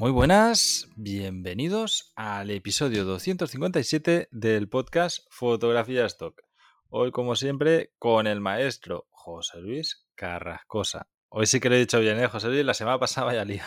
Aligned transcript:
Muy 0.00 0.12
buenas, 0.12 0.88
bienvenidos 0.96 2.14
al 2.16 2.50
episodio 2.50 3.04
257 3.04 4.28
del 4.30 4.66
podcast 4.70 5.26
Fotografía 5.28 6.06
Stock. 6.06 6.40
Hoy, 6.88 7.10
como 7.10 7.36
siempre, 7.36 7.92
con 7.98 8.26
el 8.26 8.40
maestro 8.40 9.06
José 9.10 9.58
Luis 9.58 10.06
Carrascosa. 10.14 11.06
Hoy 11.28 11.44
sí 11.44 11.60
que 11.60 11.68
lo 11.68 11.74
he 11.74 11.80
dicho 11.80 12.00
bien, 12.00 12.18
¿eh, 12.18 12.28
José 12.28 12.48
Luis? 12.48 12.64
La 12.64 12.72
semana 12.72 12.98
pasada 12.98 13.26
vaya 13.26 13.44
lío. 13.44 13.62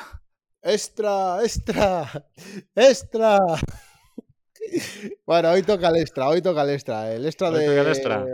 ¡Extra! 0.63 1.37
¡Extra! 1.43 2.09
¡Extra! 2.75 3.37
Bueno, 5.25 5.51
hoy 5.51 5.61
toca 5.61 5.89
el 5.89 5.97
extra, 5.97 6.29
hoy 6.29 6.41
toca 6.41 6.63
el 6.63 6.69
extra. 6.71 7.13
El 7.13 7.25
extra 7.25 7.49
Hoy 7.49 7.59
de. 7.59 7.81
el 7.81 7.87
extra. 7.87 8.25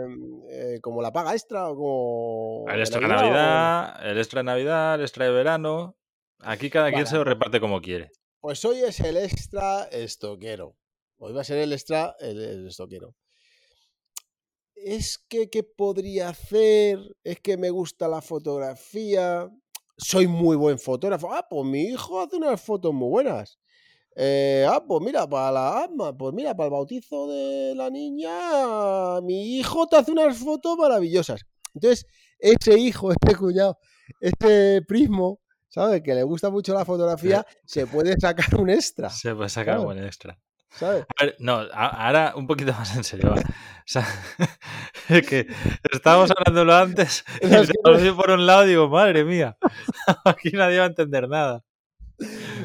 eh, 0.48 0.78
como 0.80 1.02
la 1.02 1.12
paga 1.12 1.34
extra 1.34 1.68
o 1.68 1.74
como. 1.76 2.64
El 2.72 2.80
extra 2.80 3.00
de 3.00 3.08
Navidad 3.08 3.26
o- 3.26 3.32
Navidad, 3.34 4.06
el 4.10 4.18
extra 4.18 4.38
de 4.40 4.44
Navidad, 4.44 4.94
el 4.94 5.00
extra 5.02 5.24
de 5.26 5.32
verano. 5.32 5.96
Aquí 6.42 6.70
cada 6.70 6.88
quien 6.88 7.04
Vale. 7.04 7.10
se 7.10 7.16
lo 7.16 7.24
reparte 7.24 7.60
como 7.60 7.80
quiere. 7.80 8.10
Pues 8.40 8.64
hoy 8.64 8.78
es 8.80 9.00
el 9.00 9.16
extra 9.16 9.84
estoquero. 9.84 10.76
Hoy 11.18 11.32
va 11.32 11.42
a 11.42 11.44
ser 11.44 11.58
el 11.58 11.72
extra 11.72 12.16
el, 12.20 12.40
el 12.40 12.68
estoquero. 12.68 13.14
Es 14.74 15.18
que, 15.28 15.50
¿qué 15.50 15.62
podría 15.62 16.30
hacer? 16.30 16.98
Es 17.22 17.40
que 17.40 17.58
me 17.58 17.68
gusta 17.68 18.08
la 18.08 18.22
fotografía. 18.22 19.50
Soy 19.98 20.26
muy 20.26 20.56
buen 20.56 20.78
fotógrafo. 20.78 21.32
Ah, 21.32 21.46
pues 21.48 21.66
mi 21.66 21.82
hijo 21.82 22.20
hace 22.22 22.36
unas 22.36 22.60
fotos 22.62 22.94
muy 22.94 23.10
buenas. 23.10 23.58
Eh, 24.16 24.66
ah, 24.68 24.82
pues 24.86 25.02
mira, 25.02 25.28
para 25.28 25.52
la 25.52 25.82
alma, 25.84 26.16
pues 26.16 26.34
mira, 26.34 26.56
para 26.56 26.66
el 26.66 26.72
bautizo 26.72 27.28
de 27.28 27.74
la 27.74 27.90
niña, 27.90 29.20
mi 29.22 29.58
hijo 29.58 29.86
te 29.86 29.96
hace 29.96 30.10
unas 30.12 30.38
fotos 30.38 30.76
maravillosas. 30.76 31.42
Entonces, 31.74 32.06
ese 32.38 32.78
hijo, 32.78 33.12
este 33.12 33.36
cuñado, 33.36 33.78
este 34.20 34.82
primo, 34.82 35.40
¿sabes? 35.70 36.02
Que 36.02 36.14
le 36.14 36.22
gusta 36.24 36.50
mucho 36.50 36.74
la 36.74 36.84
fotografía, 36.84 37.46
se 37.64 37.86
puede 37.86 38.20
sacar 38.20 38.54
un 38.60 38.68
extra, 38.68 39.08
Se 39.10 39.34
puede 39.34 39.48
sacar 39.48 39.78
un 39.78 39.86
buen 39.86 40.04
extra. 40.04 40.38
¿sabes? 40.72 41.04
A 41.18 41.24
ver, 41.24 41.34
no, 41.40 41.54
a- 41.72 42.06
ahora 42.06 42.34
un 42.36 42.46
poquito 42.46 42.72
más 42.78 42.94
en 42.94 43.02
serio. 43.02 43.30
va. 43.30 43.40
O 43.40 43.42
sea, 43.86 44.06
es 45.08 45.26
que 45.26 45.46
estábamos 45.90 46.30
hablándolo 46.36 46.74
antes 46.76 47.24
y 47.42 47.52
Es 47.52 47.68
que 48.02 48.12
por 48.12 48.30
un 48.30 48.46
lado 48.46 48.62
digo, 48.64 48.88
madre 48.88 49.24
mía, 49.24 49.56
aquí 50.24 50.50
nadie 50.52 50.78
va 50.78 50.84
a 50.84 50.88
entender 50.88 51.28
nada. 51.28 51.64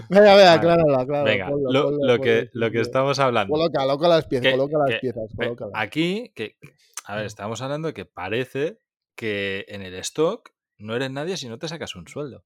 Venga, 0.09 0.35
venga, 0.35 0.53
acláralo, 0.53 0.99
acláralo. 0.99 1.23
Venga, 1.25 1.47
ponlo, 1.47 1.71
lo, 1.71 1.83
ponlo, 1.85 2.05
lo 2.07 2.19
que, 2.21 2.49
ponlo, 2.51 2.65
lo 2.65 2.71
que 2.71 2.81
estamos 2.81 3.19
hablando. 3.19 3.51
Coloca, 3.53 3.79
coloca 3.79 4.07
las 4.09 4.25
piezas, 4.27 4.45
que- 4.45 4.51
coloca 4.51 4.77
las 4.79 4.89
que- 4.89 4.99
piezas, 4.99 5.23
colócalas. 5.35 5.71
Aquí, 5.75 6.31
que, 6.35 6.57
a 7.05 7.15
ver, 7.15 7.25
estamos 7.25 7.61
hablando 7.61 7.87
de 7.87 7.93
que 7.93 8.05
parece 8.05 8.79
que 9.15 9.65
en 9.69 9.81
el 9.81 9.93
stock 9.95 10.49
no 10.77 10.95
eres 10.95 11.09
nadie 11.09 11.37
si 11.37 11.47
no 11.47 11.57
te 11.57 11.67
sacas 11.69 11.95
un 11.95 12.07
sueldo. 12.07 12.43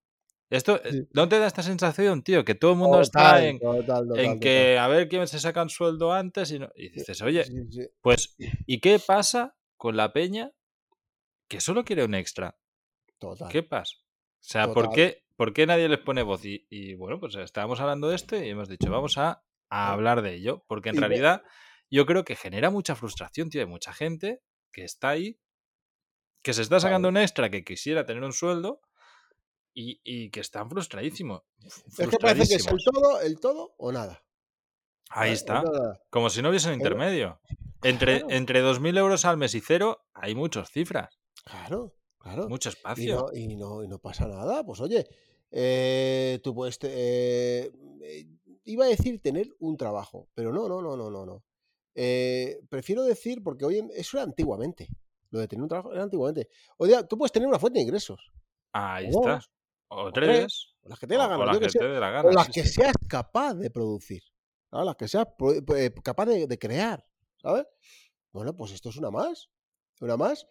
Esto, 0.49 0.81
eh, 0.83 0.91
Sí. 0.91 1.07
¿no 1.13 1.29
te 1.29 1.37
da 1.37 1.45
esta 1.47 1.61
sensación, 1.61 2.23
tío? 2.23 2.43
Que 2.43 2.55
todo 2.55 2.71
el 2.71 2.77
mundo 2.77 3.01
está 3.01 3.45
en, 3.45 3.59
total, 3.59 4.07
total, 4.07 4.25
en 4.25 4.39
que 4.39 4.77
a 4.79 4.87
ver 4.87 5.07
quién 5.07 5.27
se 5.27 5.39
saca 5.39 5.61
un 5.61 5.69
sueldo 5.69 6.11
antes 6.11 6.51
y, 6.51 6.59
no- 6.59 6.71
y 6.75 6.89
dices, 6.89 7.21
oye, 7.21 7.43
Sí, 7.45 7.53
sí. 7.69 7.87
pues, 8.01 8.35
¿y 8.65 8.79
qué 8.79 8.99
pasa 8.99 9.55
con 9.77 9.95
la 9.95 10.11
peña 10.11 10.51
que 11.47 11.61
solo 11.61 11.83
quiere 11.83 12.03
un 12.03 12.15
extra? 12.15 12.57
Total. 13.19 13.49
¿Qué 13.49 13.61
pasa? 13.63 13.95
O 13.99 14.03
sea, 14.41 14.73
¿por 14.73 14.89
qué, 14.91 15.23
¿por 15.35 15.53
qué 15.53 15.67
nadie 15.67 15.87
les 15.87 15.99
pone 15.99 16.23
voz? 16.23 16.43
Y, 16.45 16.65
y, 16.69 16.95
bueno, 16.95 17.19
pues 17.19 17.35
estábamos 17.35 17.79
hablando 17.79 18.09
de 18.09 18.15
esto 18.15 18.35
y 18.41 18.49
hemos 18.49 18.69
dicho, 18.69 18.89
vamos 18.89 19.17
a, 19.19 19.43
a 19.69 19.91
hablar 19.91 20.21
de 20.23 20.33
ello, 20.33 20.63
porque 20.67 20.89
en 20.89 20.95
realidad 20.97 21.43
yo 21.91 22.05
creo 22.07 22.23
que 22.23 22.35
genera 22.35 22.71
mucha 22.71 22.95
frustración, 22.95 23.49
tío, 23.49 23.61
de 23.61 23.67
mucha 23.67 23.93
gente 23.93 24.41
que 24.71 24.83
está 24.83 25.09
ahí, 25.09 25.39
que 26.41 26.53
se 26.53 26.61
está 26.63 26.79
sacando 26.79 27.09
un 27.09 27.17
extra, 27.17 27.49
que 27.51 27.63
quisiera 27.63 28.05
tener 28.05 28.23
un 28.23 28.33
sueldo 28.33 28.81
y, 29.81 30.01
y 30.03 30.29
que 30.29 30.39
están 30.41 30.69
frustradísimos. 30.69 31.41
Es 31.63 32.07
que 32.09 32.17
parece 32.17 32.47
que 32.47 32.55
es 32.55 32.67
el 32.67 32.77
todo, 32.83 33.21
el 33.21 33.39
todo 33.39 33.73
o 33.77 33.91
nada. 33.91 34.23
Ahí 35.09 35.31
está. 35.31 35.63
Como 36.09 36.29
si 36.29 36.41
no 36.41 36.49
hubiese 36.49 36.67
un 36.69 36.75
intermedio. 36.75 37.39
Entre, 37.81 38.19
Claro. 38.19 38.35
entre 38.35 38.61
2.000 38.61 38.97
euros 38.97 39.23
al 39.25 39.37
mes 39.37 39.55
y 39.55 39.61
cero 39.61 40.01
hay 40.13 40.35
muchas 40.35 40.69
cifras, 40.69 41.17
Claro, 41.45 41.95
claro. 42.17 42.49
mucho 42.49 42.69
Y 42.69 42.73
espacio. 42.73 43.15
no, 43.15 43.27
y, 43.33 43.55
no, 43.55 43.83
y 43.83 43.87
no 43.87 43.99
pasa 43.99 44.27
nada. 44.27 44.65
Pues 44.65 44.81
oye, 44.81 45.07
eh, 45.51 46.39
tú 46.43 46.53
puedes. 46.53 46.77
eh, 46.83 47.71
eh, 48.03 48.25
iba 48.65 48.83
a 48.85 48.89
decir 48.89 49.21
tener 49.21 49.47
un 49.59 49.77
trabajo, 49.77 50.27
pero 50.35 50.51
no, 50.51 50.67
no, 50.67 50.81
no, 50.81 50.97
no, 50.97 51.09
no. 51.09 51.25
no. 51.25 51.43
Eh, 51.95 52.59
prefiero 52.69 53.03
decir, 53.03 53.41
porque 53.41 53.63
hoy 53.65 53.77
en- 53.79 53.91
eso 53.95 54.17
era 54.17 54.23
antiguamente. 54.25 54.89
Lo 55.31 55.39
de 55.39 55.47
tener 55.47 55.63
un 55.63 55.69
trabajo 55.69 55.93
era 55.93 56.03
antiguamente. 56.03 56.49
Hoy 56.77 56.89
día 56.89 57.03
tú 57.07 57.17
puedes 57.17 57.31
tener 57.31 57.47
una 57.47 57.59
fuente 57.59 57.79
de 57.79 57.83
ingresos. 57.83 58.31
Ahí 58.73 59.07
está. 59.07 59.39
O 59.89 60.11
tres, 60.11 60.27
tres. 60.39 60.67
o 60.83 60.89
las 60.89 60.99
que 60.99 61.07
te 61.07 61.13
dé 61.13 61.17
la 61.17 61.25
o- 61.25 61.27
o 61.27 61.29
gana. 61.31 61.45
las 61.45 61.59
que 61.59 61.69
sé, 61.69 61.79
te 61.79 61.87
dé 61.87 61.99
la 61.99 62.09
o 62.09 62.13
gana, 62.13 62.31
las 62.31 62.45
sí, 62.47 62.51
que 62.53 62.63
sí. 62.63 62.69
seas 62.69 62.93
capaz 63.07 63.53
de 63.55 63.69
producir. 63.71 64.21
¿sabes? 64.69 64.85
Las 64.85 64.95
que 64.95 65.07
seas 65.07 65.27
eh, 65.75 65.93
capaz 66.03 66.25
de, 66.27 66.47
de 66.47 66.59
crear. 66.59 67.05
¿Sabes? 67.41 67.65
Bueno, 68.31 68.55
pues 68.55 68.71
esto 68.71 68.89
es 68.89 68.97
una 68.97 69.09
más. 69.11 69.49
Una 70.01 70.15
más. 70.17 70.47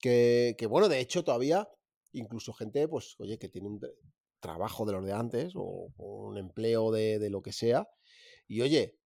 Que, 0.00 0.54
que, 0.58 0.66
bueno, 0.66 0.88
de 0.88 1.00
hecho, 1.00 1.24
todavía, 1.24 1.68
incluso 2.12 2.52
gente, 2.52 2.86
pues, 2.88 3.16
oye, 3.18 3.38
que 3.38 3.48
tiene 3.48 3.68
un 3.68 3.80
tra- 3.80 3.92
trabajo 4.40 4.86
de 4.86 4.92
los 4.92 5.04
de 5.04 5.12
antes, 5.12 5.52
o, 5.56 5.88
o 5.96 6.28
un 6.28 6.38
empleo 6.38 6.90
de, 6.92 7.18
de 7.18 7.28
lo 7.30 7.42
que 7.42 7.52
sea. 7.52 7.88
Y 8.46 8.60
oye, 8.62 8.96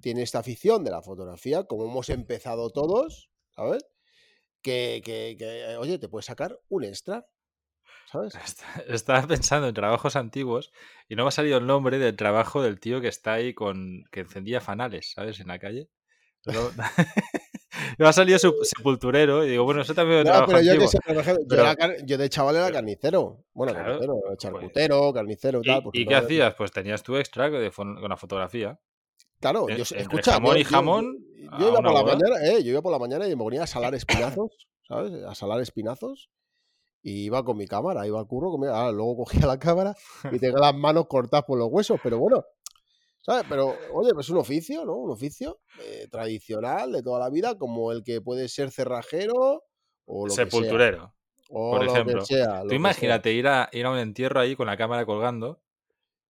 tiene 0.00 0.22
esta 0.22 0.38
afición 0.38 0.84
de 0.84 0.92
la 0.92 1.02
fotografía, 1.02 1.64
como 1.64 1.84
hemos 1.84 2.08
empezado 2.08 2.70
todos, 2.70 3.30
¿sabes? 3.50 3.84
Que, 4.62 5.02
que, 5.04 5.36
que, 5.38 5.76
oye, 5.76 5.98
te 5.98 6.08
puedes 6.08 6.26
sacar 6.26 6.58
un 6.68 6.84
extra. 6.84 7.26
Estaba 8.88 9.26
pensando 9.26 9.68
en 9.68 9.74
trabajos 9.74 10.16
antiguos 10.16 10.72
y 11.08 11.16
no 11.16 11.24
me 11.24 11.28
ha 11.28 11.32
salido 11.32 11.58
el 11.58 11.66
nombre 11.66 11.98
del 11.98 12.16
trabajo 12.16 12.62
del 12.62 12.80
tío 12.80 13.00
que 13.00 13.08
está 13.08 13.34
ahí 13.34 13.54
con. 13.54 14.04
que 14.10 14.20
encendía 14.20 14.60
fanales, 14.60 15.12
¿sabes? 15.14 15.40
En 15.40 15.48
la 15.48 15.58
calle. 15.58 15.88
Pero- 16.44 16.70
me 17.98 18.06
ha 18.06 18.12
salido 18.12 18.38
su- 18.38 18.54
sepulturero 18.62 19.44
y 19.44 19.50
digo, 19.50 19.64
bueno, 19.64 19.82
eso 19.82 19.94
también 19.94 20.20
es 20.20 20.24
Ya, 20.26 20.30
trabajo 20.32 20.52
pero 20.52 20.62
yo 20.62 20.72
antiguo. 20.72 20.90
era 21.50 22.16
de 22.16 22.28
chaval 22.28 22.56
era 22.56 22.70
carnicero. 22.70 23.44
Bueno, 23.52 23.72
Claro, 23.72 23.86
carnicero, 23.88 24.14
pues- 24.26 24.38
charcutero, 24.38 25.12
carnicero 25.12 25.58
y 25.62 25.68
¿Y, 25.68 25.72
tal. 25.72 25.82
pues 25.82 25.94
y 25.98 26.06
qué 26.06 26.14
hacías? 26.14 26.54
Pues 26.54 26.70
tenías 26.72 27.02
tu 27.02 27.16
extra 27.16 27.50
de 27.50 27.70
con 27.70 28.08
la 28.08 28.16
fotografía. 28.16 28.78
Claro, 29.40 29.68
yo 29.68 29.74
entre 29.82 30.00
escucha, 30.00 30.32
jamón 30.32 30.54
yo- 30.54 30.60
y 30.60 30.64
jamón, 30.64 31.18
yo, 31.36 31.58
yo 31.58 31.68
iba 31.68 31.82
por 31.82 31.92
la 31.92 32.02
mañana, 32.04 32.36
eh, 32.46 32.62
yo 32.62 32.70
iba 32.72 32.82
por 32.82 32.92
la 32.92 32.98
mañana 32.98 33.26
y 33.26 33.30
me 33.30 33.36
ponía 33.36 33.64
a 33.64 33.66
salar 33.66 33.94
espinazos, 33.94 34.68
¿sabes? 34.88 35.12
A 35.24 35.34
salar 35.34 35.60
espinazos 35.60 36.30
y 37.04 37.26
iba 37.26 37.44
con 37.44 37.58
mi 37.58 37.66
cámara, 37.66 38.06
iba 38.06 38.18
al 38.18 38.26
curro, 38.26 38.58
ah, 38.72 38.90
luego 38.90 39.18
cogía 39.18 39.46
la 39.46 39.58
cámara 39.58 39.94
y 40.32 40.38
tenía 40.38 40.58
las 40.58 40.74
manos 40.74 41.06
cortadas 41.06 41.44
por 41.44 41.58
los 41.58 41.68
huesos, 41.70 42.00
pero 42.02 42.18
bueno, 42.18 42.42
¿sabes? 43.20 43.44
Pero 43.48 43.76
oye, 43.92 44.12
pues 44.14 44.30
un 44.30 44.38
oficio, 44.38 44.86
¿no? 44.86 44.96
Un 44.96 45.10
oficio 45.10 45.60
eh, 45.82 46.08
tradicional 46.10 46.92
de 46.92 47.02
toda 47.02 47.20
la 47.20 47.28
vida, 47.28 47.58
como 47.58 47.92
el 47.92 48.02
que 48.02 48.22
puede 48.22 48.48
ser 48.48 48.70
cerrajero 48.70 49.64
o 50.06 50.26
lo 50.26 50.30
que 50.30 50.34
sea. 50.34 50.46
Sepulturero. 50.46 51.14
O 51.50 51.72
por 51.72 51.84
lo 51.84 51.92
ejemplo. 51.92 52.20
que 52.20 52.24
sea. 52.24 52.62
lo 52.62 52.70
Tú 52.70 52.74
imagínate 52.74 53.32
ir 53.32 53.48
a, 53.48 53.68
ir 53.70 53.84
a 53.84 53.90
un 53.90 53.98
entierro 53.98 54.40
ahí 54.40 54.56
con 54.56 54.66
la 54.66 54.78
cámara 54.78 55.04
colgando 55.04 55.60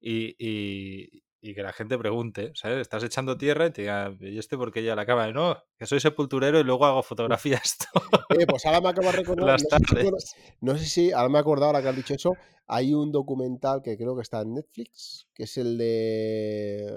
y, 0.00 0.34
y- 0.38 1.23
y 1.44 1.54
que 1.54 1.62
la 1.62 1.74
gente 1.74 1.98
pregunte, 1.98 2.52
¿sabes? 2.54 2.78
Estás 2.78 3.04
echando 3.04 3.36
tierra 3.36 3.66
y 3.66 3.70
te 3.70 3.82
diga, 3.82 4.16
¿y 4.18 4.38
este 4.38 4.56
por 4.56 4.72
qué 4.72 4.82
ya 4.82 4.96
la 4.96 5.04
cámara? 5.04 5.30
No, 5.30 5.62
que 5.76 5.84
soy 5.84 6.00
sepulturero 6.00 6.58
y 6.58 6.64
luego 6.64 6.86
hago 6.86 7.02
fotografías. 7.02 7.76
sea. 7.78 8.40
Eh, 8.40 8.46
pues 8.46 8.64
ahora 8.64 8.80
me 8.80 8.88
acabo 8.88 9.08
de 9.10 9.16
recordar. 9.18 9.46
Las 9.48 9.62
no, 9.62 9.68
sé 9.68 9.76
si, 9.76 9.94
tardes. 9.94 10.34
no 10.62 10.78
sé 10.78 10.84
si, 10.86 11.12
ahora 11.12 11.28
me 11.28 11.36
he 11.36 11.40
acordado, 11.42 11.66
ahora 11.66 11.82
que 11.82 11.88
has 11.88 11.96
dicho 11.96 12.14
eso, 12.14 12.32
hay 12.66 12.94
un 12.94 13.12
documental 13.12 13.82
que 13.82 13.98
creo 13.98 14.16
que 14.16 14.22
está 14.22 14.40
en 14.40 14.54
Netflix, 14.54 15.28
que 15.34 15.42
es 15.42 15.58
el 15.58 15.76
de 15.76 16.90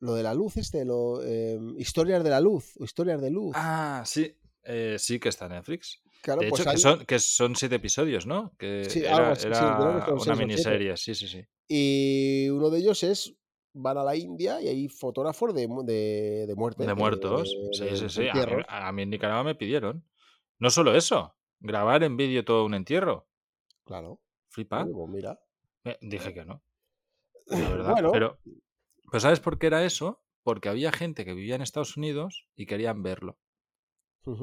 lo 0.00 0.14
de 0.14 0.22
la 0.22 0.32
luz, 0.32 0.56
este, 0.56 0.86
lo, 0.86 1.22
eh, 1.22 1.58
historias 1.76 2.24
de 2.24 2.30
la 2.30 2.40
luz, 2.40 2.76
historias 2.80 3.20
de 3.20 3.30
luz. 3.30 3.52
ah, 3.56 4.02
sí. 4.06 4.34
eh, 4.64 4.96
sí 4.98 5.18
que 5.20 5.28
está 5.28 5.46
en 5.46 5.52
Netflix. 5.52 6.00
claro, 6.22 6.40
de 6.40 6.48
hecho, 6.48 6.64
pues 6.64 6.76
que, 6.76 6.80
son, 6.80 7.04
que 7.04 7.18
son 7.18 7.56
siete 7.56 7.74
episodios, 7.74 8.26
¿no? 8.26 8.54
Que 8.58 8.86
Sí, 8.88 9.00
era, 9.00 9.16
algo 9.18 9.34
sí, 9.36 9.46
era 9.48 9.76
creo 9.76 10.04
que 10.06 10.12
una 10.12 10.20
siete. 10.22 10.38
miniserie, 10.38 10.96
sí, 10.96 11.14
sí, 11.14 11.28
sí. 11.28 11.44
Y 11.68 12.48
uno 12.48 12.70
de 12.70 12.78
ellos 12.78 13.02
es 13.02 13.34
van 13.76 13.98
a 13.98 14.04
la 14.04 14.16
India 14.16 14.60
y 14.60 14.68
hay 14.68 14.88
fotógrafos 14.88 15.54
de, 15.54 15.68
de, 15.84 16.46
de 16.46 16.54
muerte. 16.54 16.86
De 16.86 16.94
muertos. 16.94 17.42
de- 17.50 17.68
Sí, 17.72 17.84
de 17.84 17.96
sí, 17.96 18.08
sí. 18.08 18.28
A 18.28 18.32
mí, 18.34 18.40
entierros. 18.40 18.66
a 18.68 18.92
mí 18.92 19.02
en 19.02 19.10
Nicaragua 19.10 19.44
me 19.44 19.54
pidieron. 19.54 20.04
No 20.58 20.70
solo 20.70 20.94
eso, 20.94 21.36
grabar 21.60 22.02
en 22.02 22.16
vídeo 22.16 22.44
todo 22.44 22.64
un 22.64 22.74
entierro. 22.74 23.28
Claro. 23.84 24.20
Flipa. 24.48 24.86
Pues 24.90 25.08
mira. 25.10 25.38
Eh, 25.84 25.98
Dije 26.00 26.32
que 26.34 26.44
no. 26.44 26.62
La 27.46 27.56
verdad. 27.70 27.92
Bueno. 27.92 28.12
Pero, 28.12 28.38
pero 29.10 29.20
¿sabes 29.20 29.40
por 29.40 29.58
qué 29.58 29.66
era 29.68 29.84
eso? 29.84 30.22
Porque 30.42 30.68
había 30.68 30.92
gente 30.92 31.24
que 31.24 31.34
vivía 31.34 31.54
en 31.56 31.62
Estados 31.62 31.96
Unidos 31.96 32.48
y 32.56 32.66
querían 32.66 33.02
verlo. 33.02 33.38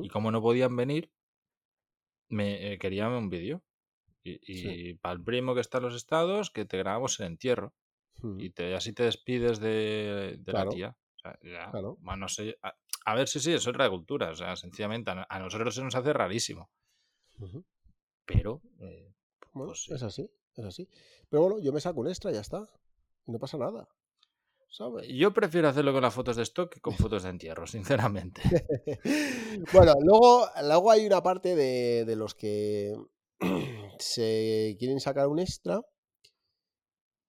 Y 0.01 0.07
como 0.07 0.31
no 0.31 0.41
podían 0.41 0.75
venir, 0.77 1.11
me 2.29 2.73
eh, 2.73 2.77
querían 2.79 3.11
un 3.11 3.29
vídeo. 3.29 3.61
Y, 4.23 4.37
Sí. 4.55 4.93
para 5.01 5.15
el 5.15 5.23
primo 5.23 5.53
que 5.53 5.59
está 5.61 5.79
en 5.79 5.83
los 5.85 5.95
estados, 5.95 6.51
que 6.51 6.63
te 6.63 6.77
grabamos 6.77 7.19
el 7.19 7.27
entierro. 7.27 7.73
Ujú. 8.23 8.39
Y 8.39 8.49
te, 8.51 8.73
así 8.75 8.93
te 8.93 9.03
despides 9.03 9.59
de, 9.59 10.37
de 10.39 10.51
Claro. 10.51 10.71
la 10.71 10.75
tía. 10.75 10.97
O 11.15 11.19
sea, 11.19 11.37
ya, 11.43 11.69
Claro. 11.71 11.97
bueno, 11.99 12.21
no 12.21 12.27
sé. 12.29 12.57
A, 12.63 12.73
a 13.05 13.15
ver, 13.15 13.27
sí, 13.27 13.39
sí, 13.39 13.53
es 13.53 13.67
otra 13.67 13.89
cultura. 13.89 14.31
O 14.31 14.35
sea, 14.35 14.55
sencillamente 14.55 15.11
a, 15.11 15.15
no- 15.15 15.25
a 15.29 15.39
nosotros 15.39 15.75
se 15.75 15.83
nos 15.83 15.93
hace 15.95 16.11
rarísimo. 16.13 16.71
Pero, 18.25 18.61
eh, 18.79 19.13
Bueno, 19.53 19.71
pues 19.71 19.89
es 19.89 20.01
así, 20.03 20.29
es 20.55 20.65
así. 20.65 20.89
Pero 21.29 21.43
bueno, 21.43 21.59
yo 21.59 21.73
me 21.73 21.81
saco 21.81 21.99
un 21.99 22.07
extra 22.07 22.31
y 22.31 22.35
ya 22.35 22.41
está. 22.41 22.63
No 23.25 23.39
pasa 23.39 23.57
nada. 23.57 23.87
¿Sabes? 24.69 25.07
Yo 25.07 25.33
prefiero 25.33 25.67
hacerlo 25.67 25.93
con 25.93 26.01
las 26.01 26.13
fotos 26.13 26.35
de 26.35 26.43
stock 26.43 26.73
que 26.73 26.79
con 26.81 26.95
fotos 26.95 27.23
de 27.23 27.29
entierro, 27.29 27.67
sinceramente. 27.67 28.41
bueno, 29.73 29.93
luego, 30.01 30.47
luego 30.63 30.89
hay 30.91 31.05
una 31.05 31.21
parte 31.21 31.55
de, 31.55 32.05
de 32.05 32.15
los 32.15 32.33
que 32.33 32.93
se 33.99 34.75
quieren 34.79 34.99
sacar 34.99 35.27
un 35.27 35.39
extra 35.39 35.81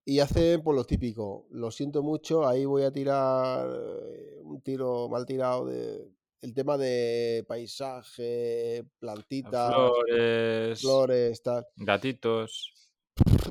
y 0.05 0.21
hacen 0.21 0.63
por 0.63 0.75
lo 0.75 0.85
típico. 0.85 1.47
Lo 1.51 1.71
siento 1.71 2.03
mucho, 2.03 2.47
ahí 2.47 2.65
voy 2.65 2.83
a 2.85 2.93
tirar 2.93 3.69
eh, 3.69 4.41
un 4.43 4.61
tiro 4.63 5.09
mal 5.09 5.27
tirado 5.27 5.67
de 5.67 6.09
el 6.43 6.53
tema 6.55 6.77
de 6.77 7.45
paisaje, 7.49 8.85
plantitas, 8.99 9.73
Flores, 9.73 10.81
flores, 10.81 11.43
tal. 11.43 11.67
gatitos. 11.77 12.73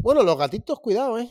Bueno, 0.02 0.24
los 0.24 0.38
gatitos, 0.38 0.80
cuidado, 0.80 1.18
¿eh? 1.20 1.30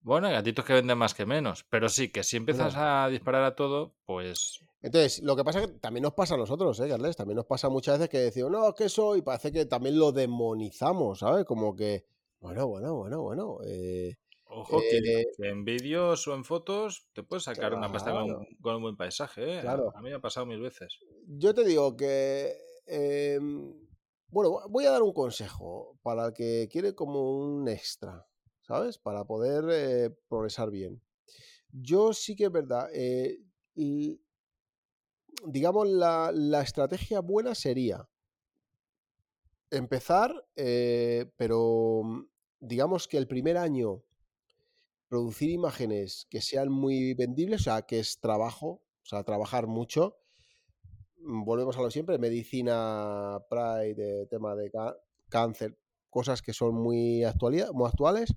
Bueno, 0.00 0.26
hay 0.26 0.32
gatitos 0.34 0.64
que 0.64 0.72
venden 0.74 0.98
más 0.98 1.14
que 1.14 1.26
menos. 1.26 1.64
Pero 1.70 1.88
sí, 1.88 2.10
que 2.10 2.22
si 2.24 2.36
empiezas 2.36 2.74
a 2.76 3.08
disparar 3.08 3.44
a 3.44 3.54
todo, 3.56 3.94
pues 4.04 4.60
Entonces, 4.82 5.22
lo 5.22 5.36
que 5.36 5.44
pasa 5.44 5.60
es 5.60 5.66
que 5.68 5.72
también 5.78 6.02
nos 6.02 6.14
pasa 6.14 6.34
a 6.34 6.38
nosotros, 6.38 6.78
¿eh, 6.80 6.88
Carles? 6.88 7.16
También 7.16 7.36
nos 7.36 7.46
pasa 7.46 7.68
muchas 7.68 7.98
veces 7.98 8.10
que 8.10 8.18
decimos, 8.18 8.50
no, 8.50 8.68
es 8.68 8.74
que 8.74 8.84
eso, 8.84 9.16
y 9.16 9.22
parece 9.22 9.52
que 9.52 9.66
también 9.66 9.98
lo 9.98 10.10
demonizamos, 10.12 11.20
¿sabes? 11.20 11.44
Como 11.44 11.74
que, 11.76 12.04
bueno, 12.40 12.66
bueno, 12.66 12.94
bueno, 12.96 13.22
bueno. 13.22 13.58
eh, 13.64 14.16
Ojo, 14.54 14.78
que, 14.78 14.98
Eh, 14.98 15.24
que 15.36 15.48
en 15.48 15.64
vídeos 15.64 16.26
o 16.28 16.34
en 16.34 16.44
fotos 16.44 17.08
te 17.12 17.22
puedes 17.22 17.44
sacar 17.44 17.74
una 17.74 17.90
pasta 17.90 18.12
con, 18.12 18.24
un- 18.30 18.46
con 18.60 18.76
un 18.76 18.82
buen 18.82 18.96
paisaje. 18.96 19.54
¿eh? 19.54 19.58
A- 19.58 19.62
Claro. 19.62 19.92
A, 19.94 20.00
mí 20.02 20.10
me 20.10 20.16
ha 20.16 20.20
pasado 20.20 20.46
mil 20.46 20.60
veces. 20.60 20.98
yo 21.26 21.54
te 21.54 21.64
digo 21.64 21.96
que, 21.96 22.54
em, 22.86 23.74
bueno, 24.28 24.60
voy 24.68 24.84
a 24.86 24.90
dar 24.90 25.02
un 25.02 25.12
consejo 25.12 25.98
para 26.02 26.26
el 26.26 26.32
que 26.34 26.68
quiere 26.70 26.94
como 26.94 27.38
un 27.38 27.68
extra, 27.68 28.26
¿sabes? 28.60 28.98
Para 28.98 29.24
poder 29.24 29.64
eh, 29.70 30.10
progresar 30.28 30.70
bien. 30.70 31.00
Yo 31.70 32.12
sí 32.12 32.36
que 32.36 32.44
es 32.44 32.52
verdad, 32.52 32.88
y, 33.74 34.20
digamos, 35.46 35.88
la, 35.88 36.30
la 36.32 36.60
estrategia 36.62 37.20
buena 37.20 37.54
sería 37.54 38.06
empezar, 39.70 40.46
eh, 40.56 41.32
pero 41.36 42.02
digamos 42.60 43.08
que 43.08 43.16
el 43.16 43.26
primer 43.26 43.56
año 43.56 44.02
producir 45.12 45.50
imágenes 45.50 46.26
que 46.30 46.40
sean 46.40 46.72
muy 46.72 47.12
vendibles, 47.12 47.60
o 47.60 47.64
sea, 47.64 47.82
que 47.82 47.98
es 47.98 48.18
trabajo, 48.18 48.66
o 49.02 49.04
sea, 49.04 49.22
trabajar 49.24 49.66
mucho. 49.66 50.16
Mm, 51.18 51.44
Volvemos 51.44 51.76
a 51.76 51.82
lo 51.82 51.90
siempre, 51.90 52.16
medicina, 52.16 53.38
Pride, 53.50 54.22
eh, 54.22 54.26
tema 54.30 54.54
de 54.54 54.72
cáncer, 55.28 55.78
cosas 56.08 56.40
que 56.40 56.54
son 56.54 56.76
muy, 56.76 57.24
actualidad, 57.24 57.72
muy 57.74 57.88
actuales, 57.88 58.34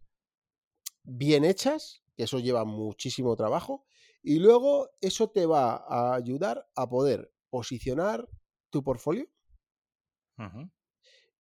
bien 1.04 1.46
hechas, 1.46 2.04
que 2.18 2.24
eso 2.24 2.40
lleva 2.40 2.66
muchísimo 2.66 3.38
trabajo, 3.38 3.86
y 4.22 4.40
luego 4.40 4.90
eso 5.00 5.30
te 5.30 5.46
va 5.46 5.78
a 5.78 6.14
ayudar 6.14 6.68
a 6.76 6.90
poder 6.90 7.32
posicionar 7.50 8.28
tu 8.70 8.84
portfolio 8.84 9.30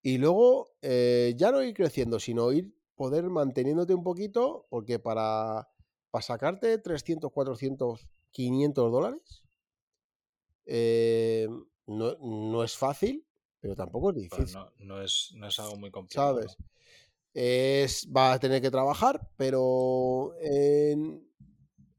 y 0.01 0.19
luego 0.19 0.69
eh, 0.83 1.33
ya 1.35 1.51
no 1.51 1.63
ir 1.63 1.73
creciendo, 1.73 2.19
sino 2.19 2.51
ir 2.51 2.74
poder 2.95 3.25
manteniéndote 3.29 3.93
un 3.93 4.03
poquito, 4.03 4.65
porque 4.69 4.99
para, 4.99 5.67
para 6.11 6.21
sacarte 6.21 6.77
300, 6.77 7.31
400, 7.31 8.07
500 8.31 8.91
dólares 8.91 9.43
eh, 10.65 11.47
no, 11.87 12.17
no 12.17 12.63
es 12.63 12.75
fácil, 12.75 13.25
pero 13.59 13.75
tampoco 13.75 14.09
es 14.09 14.15
difícil, 14.15 14.53
no, 14.53 14.71
no 14.79 15.01
es, 15.01 15.31
no 15.35 15.47
es 15.47 15.59
algo 15.59 15.75
muy 15.77 15.91
complicado. 15.91 16.35
¿sabes? 16.35 16.57
Es, 17.33 18.07
va 18.15 18.33
a 18.33 18.39
tener 18.39 18.61
que 18.61 18.71
trabajar, 18.71 19.29
pero 19.37 20.33
en, 20.39 21.27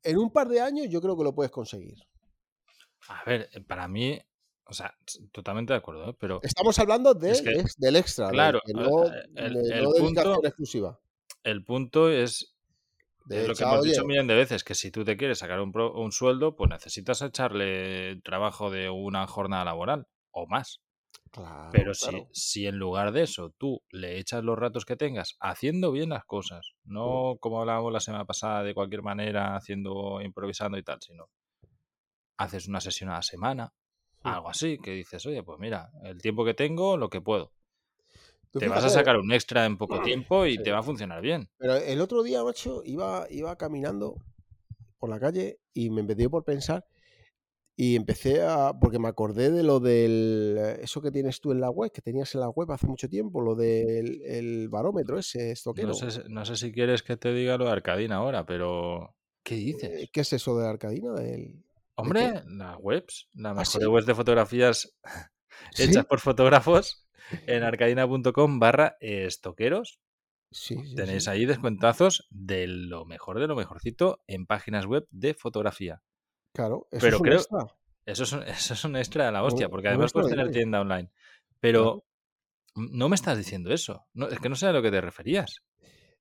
en 0.03 0.19
un 0.19 0.31
par 0.31 0.49
de 0.49 0.61
años 0.61 0.89
yo 0.89 1.01
creo 1.01 1.17
que 1.17 1.25
lo 1.25 1.35
puedes 1.35 1.53
conseguir. 1.53 1.99
A 3.09 3.23
ver, 3.25 3.49
eh, 3.53 3.61
para 3.61 3.87
mí, 3.87 4.19
o 4.69 4.75
sea, 4.75 4.95
totalmente 5.33 5.73
de 5.73 5.79
acuerdo, 5.79 6.11
¿eh? 6.11 6.17
pero 6.19 6.41
Estamos 6.43 6.79
hablando 6.79 7.15
de- 7.15 7.31
Es 7.31 7.43
que, 7.43 7.53
ex- 7.53 7.77
del 7.79 7.97
extra, 7.97 8.29
claro, 8.31 8.61
no, 8.75 9.05
el- 9.37 9.55
de 9.55 9.79
el 9.79 9.85
no 9.85 9.91
punto- 9.93 10.45
exclusiva. 10.45 10.99
el 11.45 11.65
punto 11.65 12.11
es, 12.11 12.55
De 13.27 13.43
es 13.43 13.49
lo 13.49 13.55
que 13.55 13.63
hemos 13.65 13.81
oye, 13.81 13.91
dicho 13.91 14.03
un 14.03 14.09
millón 14.09 14.27
de 14.27 14.35
veces, 14.35 14.63
que 14.65 14.75
si 14.75 14.91
tú 14.91 15.05
te 15.05 15.17
quieres 15.17 15.39
sacar 15.39 15.61
un, 15.61 15.73
pro- 15.73 15.93
un 15.95 16.13
sueldo, 16.13 16.55
pues 16.57 16.71
necesitas 16.71 17.23
echarle 17.23 18.21
trabajo 18.23 18.71
de 18.71 18.89
una 18.91 19.27
jornada 19.27 19.65
laboral 19.65 20.07
o 20.33 20.47
más. 20.47 20.81
claro, 21.33 21.71
Pero 21.73 21.93
si, 21.95 22.09
claro. 22.09 22.29
si 22.33 22.67
en 22.67 22.77
lugar 22.79 23.13
de 23.13 23.23
eso 23.23 23.51
tú 23.59 23.83
le 23.91 24.19
echas 24.19 24.43
los 24.45 24.59
ratos 24.59 24.85
que 24.85 24.97
tengas 24.97 25.37
haciendo 25.41 25.91
bien 25.93 26.11
las 26.11 26.25
cosas, 26.25 26.73
no 26.85 27.37
como 27.41 27.61
hablábamos 27.61 27.93
la 27.93 28.01
semana 28.01 28.25
pasada 28.25 28.63
de 28.63 28.75
cualquier 28.75 29.03
manera, 29.03 29.57
haciendo, 29.57 30.21
improvisando 30.23 30.79
y 30.79 30.83
tal, 30.83 30.99
sino 31.03 31.29
haces 32.39 32.69
una 32.69 32.81
sesión 32.81 33.11
a 33.11 33.15
la 33.15 33.23
semana, 33.23 33.67
Mm. 33.67 33.86
Algo 34.35 34.49
así, 34.49 34.79
que 34.79 34.93
dices, 34.93 35.25
oye, 35.27 35.43
pues 35.43 35.59
mira, 35.59 35.91
el 36.05 36.21
tiempo 36.21 36.45
que 36.45 36.55
tengo, 36.55 36.97
lo 36.97 37.09
que 37.09 37.21
puedo. 37.21 37.53
Te 38.53 38.69
vas 38.69 38.85
a 38.85 38.89
sacar 38.89 39.19
un 39.19 39.33
extra 39.33 39.67
en 39.67 39.77
poco 39.77 40.01
tiempo 40.03 40.47
y 40.47 40.57
Sí. 40.57 40.63
te 40.63 40.73
va 40.73 40.79
a 40.79 40.83
funcionar 40.83 41.21
bien. 41.21 41.51
Pero 41.59 41.77
el 41.77 42.01
otro 42.01 42.23
día, 42.23 42.43
macho, 42.43 42.83
iba, 42.85 43.27
iba 43.31 43.55
caminando 43.57 44.17
por 44.99 45.11
la 45.11 45.21
calle 45.21 45.59
y 45.75 45.91
me 45.91 46.01
empecé 46.01 46.31
por 46.31 46.43
pensar 46.43 46.87
y 47.77 47.97
empecé 47.97 48.41
a. 48.43 48.73
Porque 48.81 48.99
me 48.99 49.09
acordé 49.09 49.51
de 49.51 49.63
lo 49.63 49.79
del. 49.79 50.57
Eso 50.81 51.03
que 51.03 51.11
tienes 51.11 51.39
tú 51.43 51.53
en 51.53 51.61
la 51.61 51.69
web, 51.69 51.93
que 51.93 52.01
tenías 52.01 52.35
en 52.35 52.41
la 52.41 52.49
web 52.49 52.73
hace 52.73 52.87
mucho 52.87 53.11
tiempo, 53.11 53.43
lo 53.43 53.55
del 53.55 54.23
el 54.25 54.71
barómetro 54.71 55.19
ese, 55.19 55.51
estoquero. 55.51 55.89
No 55.89 55.95
sé, 55.95 56.23
no 56.31 56.47
sé 56.47 56.57
si 56.57 56.73
quieres 56.73 57.03
que 57.03 57.19
te 57.19 57.35
diga 57.35 57.59
lo 57.59 57.67
de 57.67 57.73
Arcadina 57.73 58.17
ahora, 58.17 58.47
pero... 58.47 59.15
¿Qué 59.43 59.57
Eh, 59.57 59.59
dices? 59.59 60.09
¿Qué 60.11 60.21
es 60.23 60.33
eso 60.33 60.59
de 60.59 60.67
Arcadina? 60.67 61.13
Del... 61.13 61.63
Hombre, 61.97 62.43
las 62.47 62.77
webs, 62.79 63.29
las 63.35 63.53
¿Ah, 63.53 63.55
mejores 63.61 63.87
sí? 63.87 63.93
webs 63.93 64.07
de 64.07 64.15
fotografías 64.15 64.95
¿Sí? 65.73 65.85
hechas 65.85 66.05
por 66.07 66.21
fotógrafos 66.21 67.07
en 67.47 67.63
arcadina.com 67.63 68.59
barra 68.59 68.97
estoqueros. 69.01 70.01
Sí, 70.53 70.77
Tenéis 70.95 71.27
ahí 71.29 71.45
descuentazos 71.45 72.27
de 72.31 72.67
lo 72.69 73.05
mejor 73.05 73.41
de 73.41 73.47
lo 73.49 73.57
mejorcito 73.57 74.21
en 74.27 74.47
páginas 74.47 74.87
web 74.87 75.07
de 75.11 75.35
fotografía. 75.35 76.03
Claro, 76.55 76.87
eso 76.91 77.01
Pero 77.01 77.17
es 77.17 77.21
un 77.21 77.27
creo- 77.27 77.39
extra. 77.41 77.67
Eso 78.07 78.23
es 78.23 78.33
un, 78.33 78.43
eso 78.45 78.75
es 78.75 78.85
un 78.85 78.97
extra 78.97 79.27
de 79.27 79.33
la 79.33 79.43
hostia, 79.43 79.69
porque 79.69 79.89
además 79.89 80.13
puedes 80.13 80.31
tener 80.31 80.53
tienda 80.53 80.81
online. 80.81 81.11
Pero 81.59 82.05
no 82.77 83.09
me 83.09 83.17
estás 83.17 83.37
diciendo 83.37 83.73
eso. 83.73 84.07
No, 84.15 84.29
es 84.29 84.39
que 84.39 84.49
no 84.49 84.55
sé 84.55 84.67
a 84.69 84.73
lo 84.73 84.81
que 84.81 84.93
te 84.93 85.01
referías. 85.01 85.63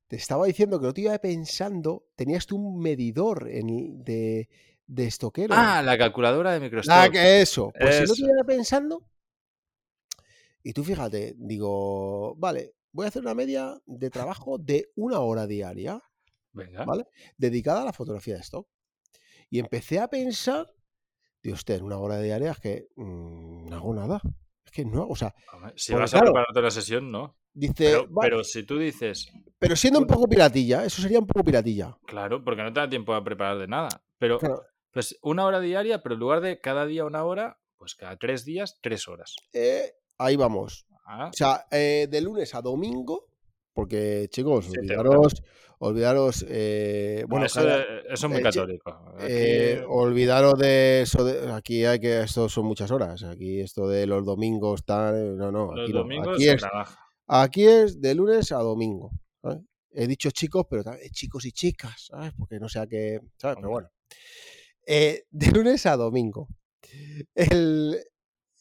Te 0.08 0.16
estaba 0.16 0.48
diciendo 0.48 0.80
que 0.80 0.88
no 0.88 0.94
te 0.94 1.02
iba 1.02 1.18
pensando, 1.20 2.08
tenías 2.16 2.48
tú 2.48 2.58
un 2.58 2.80
medidor 2.80 3.48
en, 3.50 4.04
de, 4.04 4.50
de 4.88 5.06
estoquero. 5.08 5.54
Ah, 5.58 5.82
la 5.82 5.98
calculadora 5.98 6.52
de 6.54 6.60
Microsoft. 6.60 6.90
Nada 6.90 7.10
que 7.10 7.42
eso. 7.42 7.72
Pues 7.80 7.96
si 7.96 8.04
no 8.04 8.14
Eso. 8.14 8.26
iba 8.26 8.44
pensando. 8.46 9.04
Y 10.64 10.74
tú 10.74 10.84
fíjate, 10.84 11.36
digo, 11.38 12.36
vale, 12.38 12.74
voy 12.92 13.06
a 13.06 13.10
hacer 13.10 13.22
una 13.22 13.36
media 13.36 13.76
de 13.86 14.10
trabajo 14.10 14.58
de 14.58 14.90
una 14.96 15.20
hora 15.20 15.46
diaria, 15.46 16.02
Venga. 16.54 16.86
¿vale? 16.86 17.06
Dedicada 17.38 17.82
a 17.82 17.86
la 17.86 17.94
fotografía 17.94 18.36
de 18.36 18.42
stock. 18.42 18.68
Y 19.50 19.60
empecé 19.60 20.00
a 20.00 20.08
pensar, 20.08 20.72
digo, 21.44 21.54
usted, 21.56 21.82
una 21.82 21.98
hora 22.00 22.20
diaria 22.20 22.52
es 22.52 22.60
que 22.60 22.88
mm, 22.96 23.68
no 23.70 23.76
hago 23.76 23.94
nada. 23.94 24.22
Es 24.66 24.72
que 24.72 24.86
no, 24.86 25.08
o 25.08 25.16
sea, 25.16 25.34
Si 25.76 25.94
vas 25.94 26.12
a 26.14 26.18
claro, 26.18 26.34
prepararte 26.34 26.62
la 26.62 26.72
sesión, 26.72 27.12
no. 27.12 27.38
dice, 27.54 27.74
Pero, 27.92 28.08
vale, 28.10 28.30
pero 28.32 28.44
si 28.44 28.64
tú 28.64 28.80
dices, 28.80 29.32
pero 29.60 29.76
siendo 29.76 30.00
un 30.00 30.08
poco 30.08 30.28
piratilla, 30.28 30.84
eso 30.84 31.00
sería 31.02 31.20
un 31.20 31.28
poco 31.28 31.44
piratilla. 31.46 31.96
claro, 32.08 32.44
porque 32.44 32.64
no 32.64 32.74
te 32.74 32.80
da 32.80 32.90
tiempo 32.90 33.14
a 33.14 33.24
preparar 33.24 33.60
de 33.60 33.68
nada. 33.68 33.90
Pero, 34.18 34.40
Claro, 34.40 34.64
pues 34.96 35.20
una 35.24 35.44
hora 35.46 35.60
diaria, 35.60 36.02
pero 36.02 36.16
en 36.16 36.22
lugar 36.22 36.40
de 36.40 36.62
cada 36.62 36.86
día 36.86 37.04
una 37.04 37.26
hora, 37.26 37.60
pues 37.78 37.96
cada 37.96 38.16
tres 38.16 38.46
días, 38.46 38.80
tres 38.82 39.10
horas. 39.10 39.36
eh, 39.52 39.92
ahí 40.18 40.38
vamos. 40.38 40.86
Ah, 41.06 41.28
O 41.28 41.34
sea, 41.34 41.66
eh, 41.70 42.08
de 42.10 42.22
lunes 42.22 42.56
a 42.56 42.62
domingo, 42.62 43.28
Porque, 43.74 44.30
chicos, 44.32 44.70
olvidaros, 44.70 45.44
olvidaros, 45.80 46.46
eh, 46.48 47.26
Bueno, 47.28 47.46
eso, 47.46 47.60
cada- 47.60 47.84
eso 47.84 48.26
es 48.28 48.30
muy 48.30 48.40
eh, 48.40 48.44
católico. 48.44 48.90
Aquí- 49.18 49.34
eh, 49.34 49.84
olvidaros 49.86 50.54
de 50.58 51.02
eso, 51.02 51.26
de, 51.26 51.52
aquí 51.52 51.84
hay 51.84 52.00
que, 52.00 52.22
esto 52.22 52.48
son 52.48 52.68
muchas 52.68 52.90
horas, 52.92 53.22
aquí 53.24 53.60
esto 53.60 53.90
de 53.90 54.08
los 54.08 54.26
domingos, 54.26 54.86
tal, 54.86 55.36
no, 55.38 55.52
no, 55.52 55.76
los 55.76 55.84
aquí 55.84 55.92
no, 55.92 56.32
aquí 56.32 56.44
se 56.46 56.54
es, 56.54 56.62
trabaja. 56.62 56.98
aquí 57.28 57.66
es 57.68 58.00
de 58.00 58.16
lunes 58.16 58.54
a 58.54 58.60
domingo, 58.60 59.12
¿sabes? 59.42 59.60
He 59.92 60.08
dicho 60.08 60.32
chicos, 60.32 60.66
pero 60.70 60.82
también 60.86 61.10
chicos 61.12 61.44
y 61.44 61.52
chicas, 61.52 62.06
¿sabes? 62.08 62.32
Porque 62.38 62.62
no 62.62 62.70
sea 62.70 62.88
que, 62.88 63.20
¿sabes? 63.38 63.58
Pero 63.58 63.70
bueno. 63.72 63.90
Eh, 64.86 65.24
de 65.32 65.52
lunes 65.52 65.86
a 65.86 65.96
domingo. 65.98 66.48
El, 67.34 67.98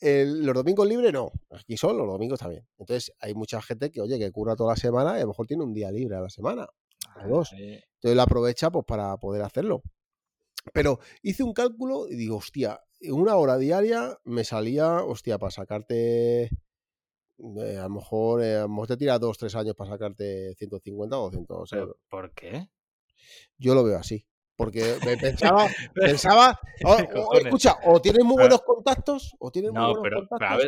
el- 0.00 0.44
los 0.44 0.54
domingos 0.54 0.86
libres 0.88 1.12
no, 1.12 1.30
aquí 1.50 1.76
son 1.76 1.96
los 1.98 2.06
domingos 2.06 2.38
también. 2.40 2.66
Entonces 2.78 3.12
hay 3.20 3.34
mucha 3.34 3.60
gente 3.62 3.90
que, 3.90 4.00
oye, 4.00 4.18
que 4.18 4.30
curra 4.32 4.56
toda 4.56 4.72
la 4.72 4.76
semana 4.76 5.12
y 5.14 5.18
a 5.18 5.22
lo 5.22 5.28
mejor 5.28 5.46
tiene 5.46 5.64
un 5.64 5.72
día 5.74 5.90
libre 5.90 6.16
a 6.16 6.20
la 6.20 6.30
semana. 6.30 6.68
a 7.16 7.26
dos. 7.28 7.52
Ahí- 7.52 7.74
Entonces 7.96 8.16
lo 8.16 8.22
aprovecha 8.22 8.70
pues 8.70 8.84
para 8.86 9.16
poder 9.18 9.42
hacerlo. 9.42 9.82
Pero 10.72 10.98
hice 11.22 11.42
un 11.42 11.52
cálculo 11.52 12.08
y 12.08 12.16
digo, 12.16 12.36
hostia, 12.36 12.80
una 13.10 13.36
hora 13.36 13.58
diaria 13.58 14.18
me 14.24 14.44
salía, 14.44 15.02
hostia, 15.04 15.38
para 15.38 15.50
sacarte, 15.50 16.44
eh, 16.44 17.76
a 17.78 17.82
lo 17.82 17.90
mejor, 17.90 18.42
eh, 18.42 18.56
a 18.56 18.62
lo 18.62 18.68
mejor 18.70 18.86
te 18.88 18.96
tira 18.96 19.18
dos, 19.18 19.36
tres 19.36 19.54
años 19.56 19.74
para 19.74 19.90
sacarte 19.90 20.54
150 20.56 21.18
o 21.18 21.24
200 21.24 21.68
¿Pero 21.70 21.82
euros. 21.82 21.96
¿Por 22.08 22.32
qué? 22.32 22.70
Yo 23.58 23.74
lo 23.74 23.84
veo 23.84 23.98
así. 23.98 24.26
Porque 24.56 24.96
me 25.04 25.16
pensaba, 25.56 25.68
pensaba, 25.94 26.58
o- 26.84 26.96
¿Qué 26.96 27.02
o- 27.04 27.06
cojones? 27.14 27.44
escucha, 27.46 27.76
o 27.84 28.00
tienes 28.00 28.24
muy 28.24 28.36
buenos 28.40 28.62
contactos, 28.62 29.34
o 29.38 29.50
tienes 29.50 29.72
muy 29.72 29.80
No, 29.80 29.86
buenos 29.88 30.02
pero, 30.02 30.16
pero 30.16 30.46
a 30.46 30.56
contactos. 30.56 30.58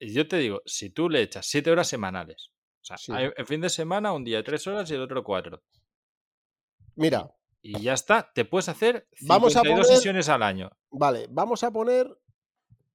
ver, 0.00 0.10
yo 0.12 0.28
te 0.28 0.36
digo, 0.38 0.62
si 0.64 0.90
tú 0.90 1.08
le 1.10 1.22
echas 1.22 1.46
siete 1.46 1.70
horas 1.70 1.88
semanales, 1.88 2.52
o 2.80 2.84
sea, 2.84 2.96
Sí. 2.96 3.12
hay- 3.12 3.30
el 3.36 3.46
fin 3.46 3.60
de 3.60 3.68
semana 3.68 4.12
un 4.12 4.24
día 4.24 4.42
tres 4.42 4.66
horas 4.66 4.90
y 4.90 4.94
el 4.94 5.02
otro 5.02 5.22
cuatro, 5.22 5.62
Mira, 6.96 7.30
y 7.60 7.82
ya 7.82 7.92
está, 7.92 8.30
te 8.32 8.44
puedes 8.44 8.68
hacer 8.68 9.06
Vamos 9.22 9.56
a 9.56 9.60
52 9.60 9.86
poner- 9.86 9.96
sesiones 9.96 10.28
al 10.28 10.42
año. 10.42 10.70
vale, 10.90 11.26
vamos 11.30 11.62
a 11.64 11.70
poner, 11.70 12.18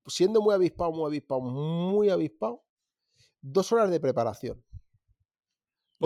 siendo 0.07 0.41
muy 0.41 0.53
avispado, 0.55 0.91
muy 0.91 1.05
avispado, 1.07 1.41
muy 1.41 2.09
avispado, 2.09 2.63
dos 3.41 3.71
horas 3.71 3.89
de 3.91 3.99
preparación. 3.99 4.63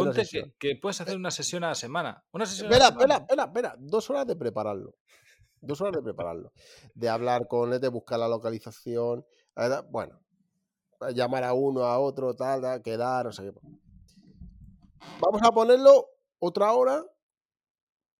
Ponte 0.06 0.26
que, 0.60 0.76
puedes 0.82 1.02
hacer 1.02 1.16
una 1.18 1.32
sesión 1.32 1.64
a 1.64 1.70
la 1.70 1.76
semana. 1.76 2.24
Una 2.32 2.46
sesión 2.46 2.68
a 2.68 2.70
la 2.70 2.76
Espera, 2.78 2.88
semana. 2.92 3.16
espera, 3.16 3.44
espera, 3.44 3.70
espera. 3.72 3.76
Dos 3.80 4.10
horas 4.10 4.28
de 4.28 4.36
prepararlo. 4.36 4.96
Dos 5.60 5.82
horas 5.82 5.94
de 5.94 6.02
prepararlo. 6.04 6.52
De 6.94 7.10
hablar 7.10 7.48
con 7.48 7.74
él, 7.74 7.80
de 7.80 7.88
buscar 7.90 8.20
la 8.20 8.28
localización. 8.28 9.26
eh, 9.56 9.82
Bueno, 9.90 10.20
llamar 11.14 11.44
a 11.44 11.54
uno, 11.54 11.84
a 11.84 12.00
otro, 12.00 12.36
tal, 12.36 12.62
tal, 12.62 12.82
quedar, 12.82 13.26
no 13.26 13.32
sé 13.32 13.44
qué. 13.44 13.52
Vamos 15.20 15.42
a 15.44 15.52
ponerlo 15.52 16.08
otra 16.40 16.74
hora 16.74 17.04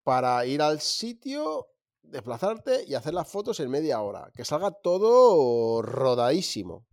para 0.04 0.46
ir 0.46 0.62
al 0.62 0.80
sitio, 0.80 1.68
desplazarte 2.02 2.86
y 2.88 2.96
hacer 2.96 3.14
las 3.14 3.30
fotos 3.30 3.60
en 3.60 3.70
media 3.70 4.02
hora. 4.02 4.32
Que 4.34 4.46
salga 4.46 4.72
todo 4.72 5.82
rodadísimo. 5.82 6.86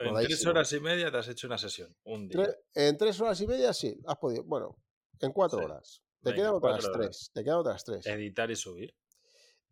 En 0.00 0.14
tres 0.14 0.46
horas 0.46 0.72
y 0.72 0.80
media 0.80 1.10
te 1.10 1.18
has 1.18 1.28
hecho 1.28 1.46
una 1.46 1.58
sesión, 1.58 1.94
un 2.04 2.28
día. 2.28 2.38
Tre- 2.42 2.56
en 2.74 2.96
tres 2.96 3.20
horas 3.20 3.40
y 3.40 3.46
media, 3.46 3.72
sí, 3.74 3.98
has 4.06 4.16
podido. 4.16 4.44
Bueno, 4.44 4.76
en 5.20 5.32
cuatro 5.32 5.58
Sí. 5.58 5.64
horas. 5.66 6.02
Te 6.22 6.30
Venga, 6.30 6.42
quedan 6.42 6.54
otras 6.54 6.84
horas. 6.84 6.96
tres. 6.98 7.30
Te 7.32 7.44
quedan 7.44 7.58
otras 7.58 7.84
tres. 7.84 8.06
Editar 8.06 8.50
y 8.50 8.56
subir. 8.56 8.94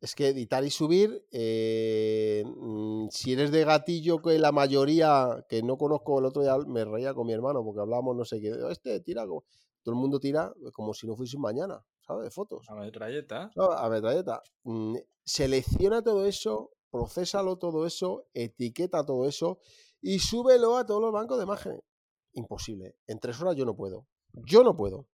Es 0.00 0.14
que 0.14 0.28
editar 0.28 0.64
y 0.64 0.70
subir, 0.70 1.26
eh, 1.32 2.44
mm, 2.46 3.08
si 3.10 3.32
eres 3.32 3.50
de 3.50 3.64
gatillo, 3.64 4.22
que 4.22 4.38
la 4.38 4.52
mayoría, 4.52 5.44
que 5.48 5.62
no 5.62 5.76
conozco 5.76 6.18
el 6.20 6.26
otro 6.26 6.42
día, 6.42 6.56
me 6.58 6.84
reía 6.84 7.14
con 7.14 7.26
mi 7.26 7.32
hermano 7.32 7.64
porque 7.64 7.80
hablábamos, 7.80 8.14
no 8.16 8.24
sé 8.24 8.40
qué, 8.40 8.52
este 8.70 9.00
tira, 9.00 9.26
como- 9.26 9.44
todo 9.82 9.94
el 9.94 10.00
mundo 10.00 10.20
tira 10.20 10.52
como 10.72 10.94
si 10.94 11.06
no 11.06 11.16
fuese 11.16 11.36
un 11.36 11.42
mañana, 11.42 11.84
¿sabes? 12.06 12.24
De 12.24 12.30
fotos. 12.30 12.64
A 12.68 12.74
metralleta. 12.76 13.50
¿sabes? 13.54 13.76
A 13.78 13.88
metralleta. 13.88 14.42
Mm, 14.64 14.96
Selecciona 15.24 16.00
todo 16.02 16.24
eso, 16.26 16.70
procésalo 16.90 17.58
todo 17.58 17.84
eso, 17.86 18.24
etiqueta 18.32 19.04
todo 19.04 19.28
eso 19.28 19.58
y 20.00 20.18
súbelo 20.18 20.76
a 20.76 20.86
todos 20.86 21.00
los 21.00 21.12
bancos 21.12 21.38
de 21.38 21.44
imágenes. 21.44 21.80
Imposible. 22.32 22.94
En 23.06 23.18
tres 23.18 23.40
horas 23.40 23.56
yo 23.56 23.64
no 23.64 23.74
puedo. 23.74 24.06
Yo 24.32 24.62
no 24.62 24.76
puedo. 24.76 25.08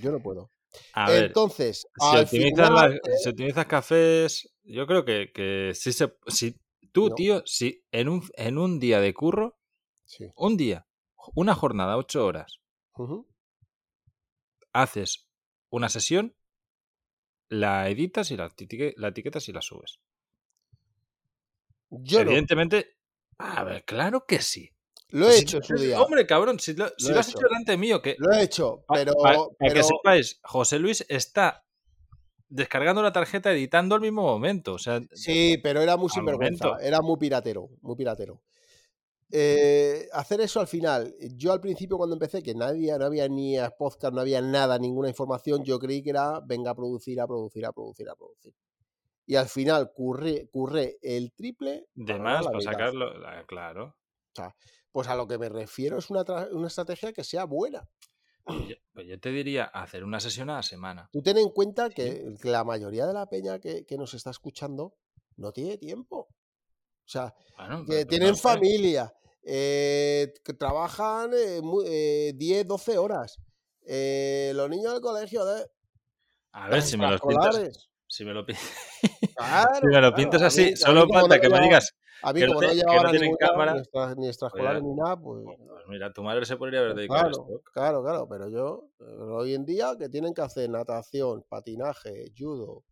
Yo 0.00 0.10
no 0.12 0.20
puedo. 0.20 0.50
A 0.94 1.10
ver, 1.10 1.24
Entonces, 1.24 1.86
si 1.98 2.16
al 2.16 2.24
optimizas, 2.24 2.68
final, 2.68 3.00
las- 3.04 3.22
si 3.22 3.28
optimizas 3.28 3.66
cafés, 3.66 4.52
yo 4.62 4.86
creo 4.86 5.04
que, 5.04 5.30
que 5.32 5.72
sí 5.74 5.92
se. 5.92 6.14
Si, 6.28 6.56
tú, 6.92 7.08
No. 7.10 7.14
tío, 7.14 7.42
si 7.46 7.84
en 7.90 8.08
un, 8.08 8.22
en 8.36 8.58
un 8.58 8.78
día 8.80 9.00
de 9.00 9.12
curro, 9.12 9.58
sí. 10.04 10.30
un 10.36 10.56
día, 10.56 10.86
una 11.34 11.54
jornada, 11.54 11.96
ocho 11.96 12.24
horas, 12.24 12.60
haces 14.72 15.28
una 15.70 15.88
sesión, 15.88 16.34
la 17.48 17.88
editas 17.90 18.30
y 18.30 18.36
la, 18.36 18.50
la 18.96 19.08
etiquetas 19.08 19.48
y 19.48 19.52
la 19.52 19.60
subes. 19.62 20.00
Yo 21.90 22.24
no. 22.24 22.30
Evidentemente, 22.30 22.96
a 23.42 23.64
ver, 23.64 23.84
claro 23.84 24.24
que 24.26 24.40
sí. 24.40 24.70
Lo 25.10 25.28
he 25.28 25.32
Si- 25.32 25.42
hecho 25.42 25.60
su 25.62 25.74
día. 25.74 26.00
Hombre, 26.00 26.26
cabrón, 26.26 26.58
si 26.58 26.72
lo, 26.74 26.88
si 26.96 27.04
Lo 27.06 27.10
lo 27.10 27.16
he 27.16 27.20
has 27.20 27.28
hecho 27.28 27.38
hecho. 27.38 27.48
delante 27.48 27.76
mío, 27.76 28.00
que 28.00 28.16
Lo 28.18 28.32
he 28.32 28.42
hecho, 28.42 28.84
pero. 28.88 29.12
pa- 29.14 29.34
Para 29.34 29.44
que 29.58 29.80
pero- 29.80 29.84
sepáis, 29.84 30.40
José 30.42 30.78
Luis 30.78 31.04
está 31.08 31.64
descargando 32.48 33.02
la 33.02 33.12
tarjeta 33.12 33.52
editando 33.52 33.94
al 33.94 34.00
mismo 34.00 34.22
momento. 34.22 34.72
O 34.74 34.78
sea, 34.78 35.00
Sí, 35.12 35.58
pero 35.62 35.80
era 35.82 35.96
muy 35.98 36.08
sinvergüenza. 36.08 36.64
momento. 36.66 36.86
Era 36.86 37.00
muy 37.02 37.16
piratero. 37.18 37.68
Muy 37.82 37.96
piratero. 37.96 38.40
Eh, 39.30 40.08
hacer 40.12 40.40
eso 40.42 40.60
al 40.60 40.66
final. 40.66 41.14
Yo 41.36 41.52
al 41.52 41.60
principio, 41.60 41.96
cuando 41.96 42.14
empecé, 42.16 42.42
que 42.42 42.54
nadie, 42.54 42.96
no 42.98 43.04
había 43.06 43.28
ni 43.28 43.56
a 43.58 43.70
podcast, 43.70 44.12
no 44.14 44.20
había 44.20 44.42
nada, 44.42 44.78
ninguna 44.78 45.08
información, 45.08 45.64
yo 45.64 45.78
creí 45.78 46.02
que 46.02 46.10
era 46.10 46.40
venga 46.44 46.70
a 46.72 46.74
producir, 46.74 47.18
a 47.20 47.26
producir, 47.26 47.64
a 47.64 47.72
producir, 47.72 48.08
a 48.10 48.14
producir. 48.14 48.52
Y 49.32 49.36
al 49.36 49.48
final 49.48 49.90
curré, 49.94 50.46
curré 50.50 50.98
el 51.00 51.32
triple. 51.32 51.86
de 51.94 52.18
más, 52.18 52.44
para 52.44 52.60
sacarlo. 52.60 53.16
la- 53.18 53.46
Claro. 53.46 53.96
Pues 54.90 55.08
a 55.08 55.16
lo 55.16 55.26
que 55.26 55.38
me 55.38 55.48
refiero 55.48 55.96
es 55.96 56.10
una, 56.10 56.22
una 56.50 56.66
estrategia 56.66 57.14
que 57.14 57.24
sea 57.24 57.44
buena. 57.44 57.82
Pues 58.44 58.58
yo, 58.68 58.74
pues 58.92 59.06
yo 59.06 59.18
te 59.18 59.30
diría 59.30 59.64
hacer 59.64 60.04
una 60.04 60.20
sesión 60.20 60.50
a 60.50 60.56
la 60.56 60.62
semana. 60.62 61.08
Tú 61.10 61.22
ten 61.22 61.38
en 61.38 61.48
cuenta 61.48 61.88
que, 61.88 62.34
la 62.42 62.62
mayoría 62.62 63.06
de 63.06 63.14
la 63.14 63.24
peña 63.24 63.58
que, 63.58 63.86
que 63.86 63.96
nos 63.96 64.12
está 64.12 64.28
escuchando 64.28 64.92
no 65.36 65.50
tiene 65.50 65.78
tiempo. 65.78 66.28
O 66.28 67.08
sea, 67.08 67.34
Bueno, 67.56 67.86
que 67.86 68.04
tienen 68.04 68.32
no 68.32 68.36
familia, 68.36 69.14
eh, 69.44 70.34
que 70.44 70.52
trabajan 70.52 71.30
eh, 71.32 71.62
mu- 71.62 71.84
eh, 71.86 72.34
10, 72.36 72.66
12 72.68 72.98
horas. 72.98 73.38
eh, 73.86 74.52
los 74.54 74.68
niños 74.68 74.92
del 74.92 75.00
colegio, 75.00 75.42
de, 75.46 75.64
A 76.52 76.68
ver, 76.68 76.82
si 76.82 76.98
me 76.98 77.10
lo 77.10 77.18
pintas. 77.18 77.88
Si 78.12 78.24
me 78.26 78.32
lo, 78.34 78.44
Claro, 78.44 79.70
si 79.80 79.86
me 79.86 80.00
lo 80.00 80.14
pintas 80.14 80.42
a 80.42 80.46
así, 80.46 80.64
mí- 80.66 80.72
a 80.72 80.76
solo 80.76 81.08
falta 81.08 81.36
no 81.36 81.40
que 81.40 81.48
me 81.48 81.54
llevaba- 81.54 81.64
digas. 81.64 81.96
A 82.24 82.32
mí, 82.32 82.40
que 82.40 82.46
no 82.46 82.52
como 82.54 82.62
no 82.62 82.68
que 82.68 82.74
no 82.76 82.80
llevaban 82.82 83.10
tienen 83.10 83.22
ninguna, 83.30 83.48
cámara. 83.48 83.72
ni, 83.74 83.78
extra- 83.80 84.14
ni 84.16 84.28
extraescolares 84.28 84.82
Oye, 84.82 84.88
ni 84.90 84.94
nada, 84.96 85.16
pues. 85.16 85.44
Pues 85.44 85.84
mira, 85.88 86.12
tu 86.12 86.22
madre 86.22 86.44
se 86.44 86.56
podría 86.56 86.80
haber 86.80 86.94
dedicado 86.94 87.18
a 87.18 87.22
Claro, 87.22 87.30
esto. 87.48 87.70
claro, 87.72 88.02
claro, 88.02 88.28
pero 88.28 88.48
yo, 88.50 88.90
eh, 89.00 89.04
hoy 89.18 89.54
en 89.54 89.64
día, 89.64 89.96
que 89.98 90.08
tienen 90.08 90.32
que 90.34 90.42
hacer 90.42 90.68
natación, 90.70 91.44
patinaje, 91.48 92.32
judo, 92.38 92.84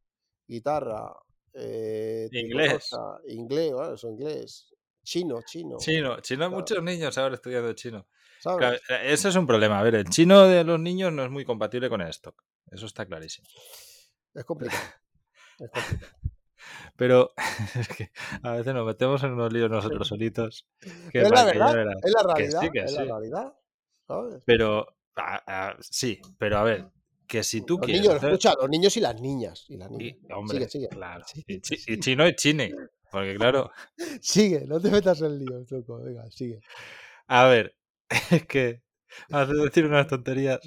guitarra, 0.49 1.15
eh, 1.53 2.29
Inglés. 2.33 2.89
tricotosa, 2.89 3.21
inglés, 3.29 3.73
bueno, 3.73 3.95
eso 3.95 4.09
inglés, 4.09 4.75
chino, 5.05 5.41
chino, 5.47 5.77
Chino, 5.79 6.21
chino, 6.21 6.39
Claro. 6.49 6.50
muchos 6.57 6.83
niños 6.83 7.17
ahora 7.19 7.35
estudiando 7.37 7.73
chino. 7.75 8.07
¿sabes? 8.41 8.59
Claro, 8.59 8.77
eh, 9.05 9.12
eso 9.12 9.29
es 9.29 9.37
un 9.37 9.47
problema. 9.47 9.79
A 9.79 9.83
ver, 9.83 9.95
el 9.97 10.09
chino 10.09 10.43
de 10.49 10.65
los 10.65 10.81
niños 10.81 11.12
no 11.12 11.23
es 11.25 11.31
muy 11.31 11.45
compatible 11.45 11.89
con 11.91 12.00
el 12.00 12.09
stock. 12.09 12.43
Eso 12.71 12.87
está 12.87 13.05
clarísimo. 13.07 13.47
Es 14.35 14.45
complicado. 14.45 14.81
Pero 16.97 17.33
es 17.79 17.88
que 17.88 18.11
a 18.43 18.52
veces 18.52 18.75
nos 18.75 18.87
metemos 18.87 19.23
en 19.25 19.33
unos 19.33 19.52
líos 19.52 19.71
nosotros 19.71 20.07
solitos. 20.09 20.67
Que 21.11 21.23
es 21.23 21.31
la 21.31 21.45
verdad, 21.45 21.71
es 22.02 22.12
la 22.12 22.35
Que 22.35 22.43
realidad, 22.43 22.61
sí, 22.61 22.71
que 22.71 22.79
es 22.81 22.93
la 22.93 23.05
realidad, 23.05 23.55
¿sabes? 24.07 24.43
Pero 24.45 24.87
sí, 25.81 26.21
pero 26.38 26.59
a 26.59 26.64
ver, 26.64 26.88
que 27.26 27.43
si 27.43 27.62
tú 27.62 27.76
Los 27.79 27.87
quieres. 27.87 28.02
niños, 28.02 28.17
hacer- 28.17 28.31
escucha, 28.31 28.55
los 28.61 28.69
niños 28.69 28.97
y 28.97 29.00
las 29.00 29.21
niñas. 29.21 29.64
Y 29.69 29.76
las 29.76 29.90
y- 29.90 29.97
niñas. 29.97 30.19
hombre, 30.35 30.59
Sigue, 30.59 30.69
sigue. 30.71 30.88
claro. 30.88 31.25
Y, 31.47 31.61
chino 32.00 32.26
y 32.29 32.35
chine. 32.35 32.75
Porque 33.11 33.35
claro, 33.37 33.71
Sigue, 34.21 34.67
no 34.67 34.81
te 34.81 34.90
metas 34.90 35.21
en 35.23 35.38
líos, 35.38 35.71
loco. 35.71 35.99
Venga, 36.02 36.31
sigue. 36.31 36.61
a 37.26 37.47
ver, 37.47 37.75
es 38.31 38.47
que 38.47 38.83
haces 39.31 39.57
decir 39.57 39.87
unas 39.87 40.07
tonterías. 40.07 40.61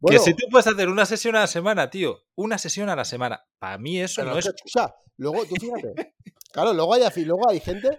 Bueno, 0.00 0.18
que 0.18 0.24
si 0.24 0.34
tú 0.34 0.46
puedes 0.50 0.66
hacer 0.66 0.88
una 0.88 1.06
sesión 1.06 1.36
a 1.36 1.40
la 1.40 1.46
semana, 1.46 1.90
tío, 1.90 2.18
una 2.36 2.58
sesión 2.58 2.88
a 2.88 2.96
la 2.96 3.04
semana, 3.04 3.44
para 3.58 3.78
mí 3.78 4.00
eso 4.00 4.24
no 4.24 4.38
es 4.38 4.46
escucha, 4.46 4.94
luego, 5.16 5.44
tú 5.46 5.54
fíjate. 5.56 6.14
claro, 6.52 6.72
luego 6.72 6.94
hay, 6.94 7.02
luego 7.24 7.48
hay 7.48 7.60
gente 7.60 7.98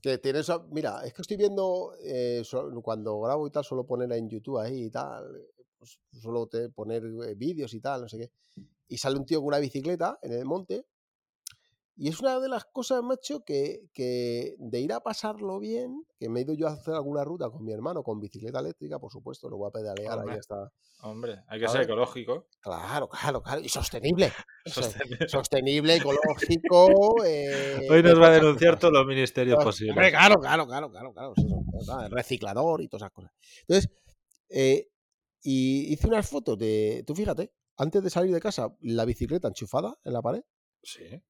que 0.00 0.18
tiene 0.18 0.40
eso. 0.40 0.66
Mira, 0.70 1.02
es 1.04 1.12
que 1.12 1.22
estoy 1.22 1.36
viendo, 1.36 1.92
eh, 2.04 2.42
cuando 2.82 3.20
grabo 3.20 3.46
y 3.46 3.50
tal, 3.50 3.64
suelo 3.64 3.86
poner 3.86 4.12
en 4.12 4.28
YouTube 4.28 4.58
ahí 4.58 4.84
y 4.84 4.90
tal. 4.90 5.24
Pues, 5.78 5.98
suelo 6.20 6.46
te- 6.46 6.68
poner 6.70 7.02
eh, 7.04 7.34
vídeos 7.34 7.74
y 7.74 7.80
tal, 7.80 8.02
no 8.02 8.08
sé 8.08 8.18
qué. 8.18 8.30
Y 8.88 8.98
sale 8.98 9.16
un 9.16 9.26
tío 9.26 9.38
con 9.40 9.48
una 9.48 9.58
bicicleta 9.58 10.18
en 10.22 10.32
el 10.32 10.44
monte 10.44 10.86
Y 11.98 12.08
es 12.08 12.20
una 12.20 12.38
de 12.40 12.48
las 12.48 12.66
cosas, 12.66 13.02
macho, 13.02 13.42
que, 13.42 13.88
que 13.94 14.54
de 14.58 14.80
ir 14.80 14.92
a 14.92 15.00
pasarlo 15.00 15.58
bien, 15.58 16.04
que 16.18 16.28
me 16.28 16.40
he 16.40 16.42
ido 16.42 16.52
yo 16.52 16.68
a 16.68 16.72
hacer 16.72 16.92
alguna 16.94 17.24
ruta 17.24 17.48
con 17.48 17.64
mi 17.64 17.72
hermano, 17.72 18.02
con 18.02 18.20
bicicleta 18.20 18.60
eléctrica, 18.60 18.98
por 18.98 19.10
supuesto, 19.10 19.48
lo 19.48 19.56
voy 19.56 19.68
a 19.68 19.72
pedalear 19.72 20.18
Hombre. 20.18 20.32
ahí 20.34 20.38
hasta... 20.38 20.70
Hombre, 21.02 21.42
hay 21.48 21.60
que 21.60 21.68
ser 21.68 21.82
ecológico. 21.82 22.48
Claro, 22.60 23.08
claro, 23.08 23.42
claro. 23.42 23.60
Y 23.62 23.68
sostenible. 23.70 24.30
Sostenible. 24.66 25.28
Sostenible, 25.28 25.96
ecológico. 25.96 27.24
eh, 27.24 27.86
Hoy 27.90 28.02
nos 28.02 28.20
va 28.20 28.26
a 28.28 28.30
denunciar 28.30 28.78
todos 28.78 28.92
los 28.94 29.06
ministerios 29.06 29.54
Hombre, 29.56 29.64
posibles. 29.66 30.10
Claro, 30.10 30.36
claro, 30.40 30.66
claro, 30.66 30.90
claro, 30.90 31.12
claro. 31.14 31.34
cosas, 31.72 32.10
reciclador 32.10 32.82
y 32.82 32.88
todas 32.88 33.02
esas 33.04 33.12
cosas. 33.12 33.32
Entonces, 33.60 33.90
eh, 34.50 34.88
y 35.42 35.92
hice 35.92 36.08
unas 36.08 36.28
fotos 36.28 36.58
de, 36.58 37.04
tú 37.06 37.14
fíjate, 37.14 37.52
antes 37.78 38.02
de 38.02 38.10
salir 38.10 38.32
de 38.34 38.40
casa, 38.40 38.74
la 38.80 39.04
bicicleta 39.04 39.48
enchufada 39.48 39.96
en 40.04 40.12
la 40.12 40.20
pared 40.22 40.42
Sí. 40.82 41.22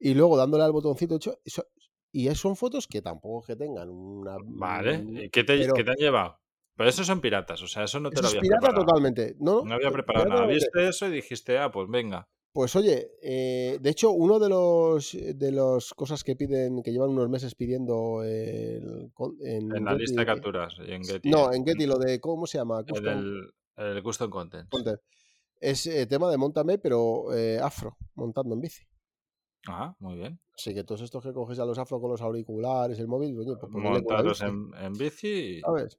Y 0.00 0.14
luego 0.14 0.36
dándole 0.36 0.64
al 0.64 0.72
botoncito 0.72 1.14
hecho. 1.16 1.38
eso- 1.44 1.66
y 2.12 2.26
es- 2.26 2.38
son 2.40 2.56
fotos 2.56 2.88
que 2.88 3.02
tampoco 3.02 3.40
es 3.42 3.46
que 3.46 3.56
tengan 3.56 3.88
una. 3.88 4.36
Vale. 4.44 4.98
mm, 4.98 5.16
¿Y 5.18 5.30
qué 5.30 5.44
te, 5.44 5.56
pero- 5.58 5.74
qué 5.74 5.84
te 5.84 5.90
han 5.90 5.96
llevado? 5.96 6.40
Pero 6.76 6.88
esos 6.90 7.06
son 7.06 7.20
piratas, 7.20 7.62
o 7.62 7.66
sea, 7.68 7.84
eso 7.84 8.00
no 8.00 8.08
te 8.10 8.14
Eso 8.14 8.22
lo 8.22 8.28
es 8.28 8.32
había 8.34 8.40
pirata 8.40 8.60
preparado. 8.68 8.86
totalmente. 8.86 9.36
No, 9.38 9.62
No 9.64 9.74
había 9.74 9.88
eh, 9.88 9.92
preparado 9.92 10.24
pirata 10.24 10.42
nada. 10.42 10.52
Viste 10.52 10.88
eso 10.88 11.06
y 11.06 11.10
dijiste, 11.10 11.58
ah, 11.58 11.70
pues 11.70 11.88
venga. 11.88 12.26
Pues 12.52 12.74
oye, 12.74 13.12
eh, 13.22 13.78
de 13.80 13.90
hecho, 13.90 14.10
uno 14.10 14.40
de 14.40 14.48
los 14.48 15.12
de 15.12 15.52
las 15.52 15.92
cosas 15.94 16.24
que 16.24 16.34
piden, 16.34 16.82
que 16.82 16.90
llevan 16.90 17.10
unos 17.10 17.28
meses 17.28 17.54
pidiendo 17.54 18.24
el, 18.24 19.12
en, 19.42 19.76
En 19.76 19.84
la 19.84 19.90
Getty, 19.92 20.00
lista 20.02 20.16
de 20.16 20.22
eh, 20.22 20.26
capturas 20.26 20.74
y 20.84 20.90
en 20.90 21.04
Getty. 21.04 21.30
No, 21.30 21.52
en 21.52 21.64
Getty, 21.64 21.86
lo 21.86 21.96
de 21.98 22.18
cómo 22.18 22.46
se 22.48 22.58
llama, 22.58 22.80
el, 22.80 22.86
Custom 22.86 23.50
el 23.76 24.02
Custom 24.02 24.30
Content. 24.30 24.68
Content. 24.70 25.00
Es 25.60 25.86
eh, 25.86 26.06
tema 26.06 26.28
de 26.30 26.38
montame, 26.38 26.78
pero 26.78 27.32
eh, 27.34 27.60
afro, 27.62 27.96
montando 28.14 28.54
en 28.54 28.62
bici. 28.62 28.82
Ah, 29.68 29.94
muy 29.98 30.16
bien. 30.16 30.40
Así 30.54 30.74
que 30.74 30.84
todos 30.84 31.00
estos 31.02 31.22
que 31.22 31.32
coges 31.32 31.58
a 31.58 31.64
los 31.64 31.78
afro 31.78 32.00
con 32.00 32.10
los 32.10 32.20
auriculares, 32.20 32.98
el 32.98 33.08
móvil, 33.08 33.38
oye, 33.38 33.56
pues 33.56 33.72
la 33.72 33.78
Montaros 33.78 34.40
en, 34.42 34.72
en 34.74 34.92
bici 34.92 35.58
y... 35.58 35.60
¿sabes? 35.60 35.98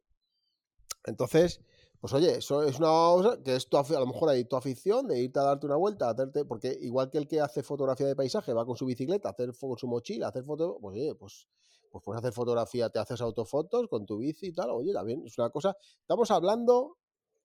Entonces, 1.05 1.61
pues 1.99 2.13
oye, 2.13 2.37
eso 2.37 2.63
es 2.63 2.79
una 2.79 2.87
cosa 2.87 3.43
que 3.43 3.55
es 3.55 3.67
tu 3.69 3.77
afi- 3.77 3.95
a 3.95 3.99
lo 3.99 4.07
mejor 4.07 4.29
hay 4.29 4.45
tu 4.45 4.55
afición 4.55 5.07
de 5.07 5.19
irte 5.19 5.39
a 5.39 5.43
darte 5.43 5.65
una 5.65 5.75
vuelta, 5.75 6.07
a 6.07 6.11
hacerte, 6.11 6.45
porque 6.45 6.77
igual 6.81 7.09
que 7.09 7.17
el 7.17 7.27
que 7.27 7.39
hace 7.41 7.63
fotografía 7.63 8.07
de 8.07 8.15
paisaje 8.15 8.53
va 8.53 8.65
con 8.65 8.75
su 8.75 8.85
bicicleta, 8.85 9.29
a 9.29 9.31
hacer 9.31 9.51
con 9.59 9.77
su 9.77 9.87
mochila, 9.87 10.27
a 10.27 10.29
hacer 10.29 10.43
fotos, 10.43 10.77
pues 10.79 10.95
oye, 10.95 11.15
pues, 11.15 11.47
pues 11.91 12.03
puedes 12.03 12.19
hacer 12.19 12.33
fotografía, 12.33 12.89
te 12.89 12.99
haces 12.99 13.21
autofotos 13.21 13.87
con 13.87 14.05
tu 14.05 14.17
bici 14.17 14.47
y 14.47 14.53
tal, 14.53 14.69
oye, 14.71 14.93
también 14.93 15.23
es 15.25 15.37
una 15.37 15.49
cosa, 15.49 15.75
estamos 15.99 16.29
hablando 16.31 16.97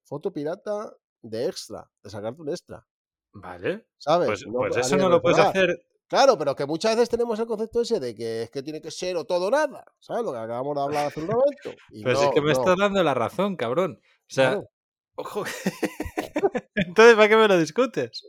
foto 0.04 0.32
pirata 0.32 0.94
de 1.23 1.46
extra, 1.46 1.90
de 2.02 2.11
sacarte 2.11 2.42
un 2.42 2.49
extra, 2.50 2.87
Vale. 3.32 3.87
¿sabes? 3.99 4.28
Pues, 4.28 4.46
No 4.46 4.58
pues 4.58 4.76
eso 4.76 4.96
no 4.96 5.08
lo 5.08 5.20
puedes 5.20 5.38
hacer. 5.38 5.87
Claro, 6.09 6.39
pero 6.39 6.55
que 6.55 6.67
muchas 6.67 6.95
veces 6.95 7.09
tenemos 7.09 7.39
el 7.41 7.47
concepto 7.47 7.81
ese 7.81 7.99
de 7.99 8.15
que 8.15 8.43
es 8.45 8.51
que 8.51 8.63
tiene 8.63 8.81
que 8.81 8.91
ser 8.93 9.17
o 9.17 9.25
todo 9.25 9.47
o 9.47 9.51
nada, 9.51 9.85
¿sabes? 9.99 10.25
Lo 10.25 10.33
que 10.33 10.39
acabamos 10.39 10.75
de 10.77 10.83
hablar 10.83 11.07
hace 11.07 11.21
un 11.21 11.27
momento. 11.27 11.71
Y 11.91 12.05
Pero 12.05 12.17
si 12.19 12.25
es 12.27 12.31
que 12.33 12.41
me 12.41 12.53
no, 12.53 12.53
estás 12.53 12.77
dando 12.79 13.03
la 13.03 13.15
razón, 13.15 13.57
cabrón. 13.57 14.01
O 14.03 14.07
sea, 14.29 14.51
claro, 14.51 14.69
ojo. 15.17 15.45
Entonces, 16.77 17.15
¿para 17.17 17.29
qué 17.29 17.37
me 17.37 17.49
lo 17.49 17.59
discutes? 17.59 18.23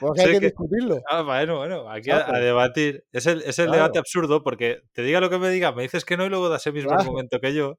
porque 0.00 0.22
sé 0.22 0.26
hay 0.28 0.34
que, 0.34 0.40
que- 0.40 0.46
discutirlo. 0.46 1.02
Ah, 1.08 1.22
bueno, 1.22 1.58
bueno, 1.58 1.88
aquí 1.88 2.10
a, 2.10 2.16
a 2.18 2.24
Claro. 2.26 2.44
debatir. 2.44 3.04
Es 3.12 3.26
el, 3.26 3.42
es 3.42 3.58
el 3.58 3.66
Claro. 3.66 3.82
debate 3.82 3.98
absurdo 4.00 4.42
porque 4.42 4.80
te 4.92 5.02
diga 5.02 5.20
lo 5.20 5.30
que 5.30 5.38
me 5.38 5.50
diga, 5.50 5.70
me 5.72 5.82
dices 5.82 6.04
que 6.04 6.16
no 6.16 6.24
y 6.26 6.30
luego 6.30 6.48
das 6.48 6.66
el 6.66 6.72
mismo 6.72 6.88
Claro. 6.88 7.02
argumento 7.02 7.38
que 7.40 7.54
yo. 7.54 7.78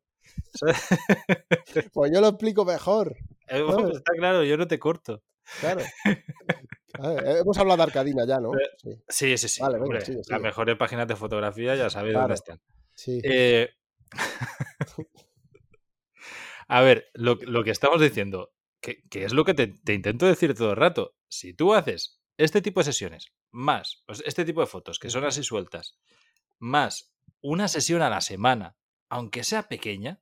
Pues 1.94 2.12
yo 2.14 2.22
lo 2.22 2.28
explico 2.30 2.66
mejor, 2.66 3.16
Eh, 3.48 3.62
bueno, 3.62 3.90
está 3.90 4.12
claro, 4.18 4.44
yo 4.44 4.58
no 4.58 4.68
te 4.68 4.80
corto. 4.80 5.22
claro. 5.60 5.82
Ver, 7.02 7.26
eh, 7.28 7.40
hemos 7.40 7.58
hablado 7.58 7.78
de 7.78 7.84
Arcadina 7.84 8.26
ya, 8.28 8.40
¿no? 8.40 8.52
Pero- 8.52 8.70
Sí, 8.78 8.90
Sí, 9.08 9.38
sí, 9.38 9.48
sí. 9.50 9.62
Vale, 9.62 9.76
venga, 9.76 9.86
hombre, 9.86 10.02
sigue, 10.06 10.22
Las 10.28 10.42
mejores 10.42 10.76
páginas 10.78 11.08
de 11.08 11.16
fotografía 11.16 11.76
ya 11.76 11.90
sabéis 11.90 12.14
Claro. 12.14 12.24
dónde 12.28 12.36
están. 12.36 12.62
sí. 12.94 13.20
Eh, 13.24 13.70
a 16.68 16.82
ver, 16.82 17.10
lo, 17.14 17.36
lo 17.42 17.64
que 17.64 17.72
estamos 17.72 18.02
diciendo, 18.02 18.54
que, 18.82 19.04
que 19.10 19.24
es 19.26 19.34
lo 19.34 19.46
que 19.46 19.54
te, 19.54 19.68
te 19.68 19.94
intento 19.94 20.26
decir 20.26 20.54
todo 20.56 20.72
el 20.72 20.78
rato. 20.78 21.16
Si 21.28 21.54
tú 21.54 21.74
haces 21.74 22.22
este 22.38 22.62
tipo 22.62 22.80
de 22.80 22.86
sesiones, 22.86 23.34
más 23.52 24.04
pues 24.06 24.22
este 24.26 24.46
tipo 24.46 24.62
de 24.62 24.68
fotos 24.68 25.00
que 25.00 25.10
son 25.10 25.24
así 25.26 25.44
sueltas, 25.44 25.98
más 26.60 27.14
una 27.42 27.68
sesión 27.68 28.02
a 28.02 28.10
la 28.10 28.22
semana, 28.22 28.76
aunque 29.10 29.44
sea 29.44 29.64
pequeña, 29.68 30.22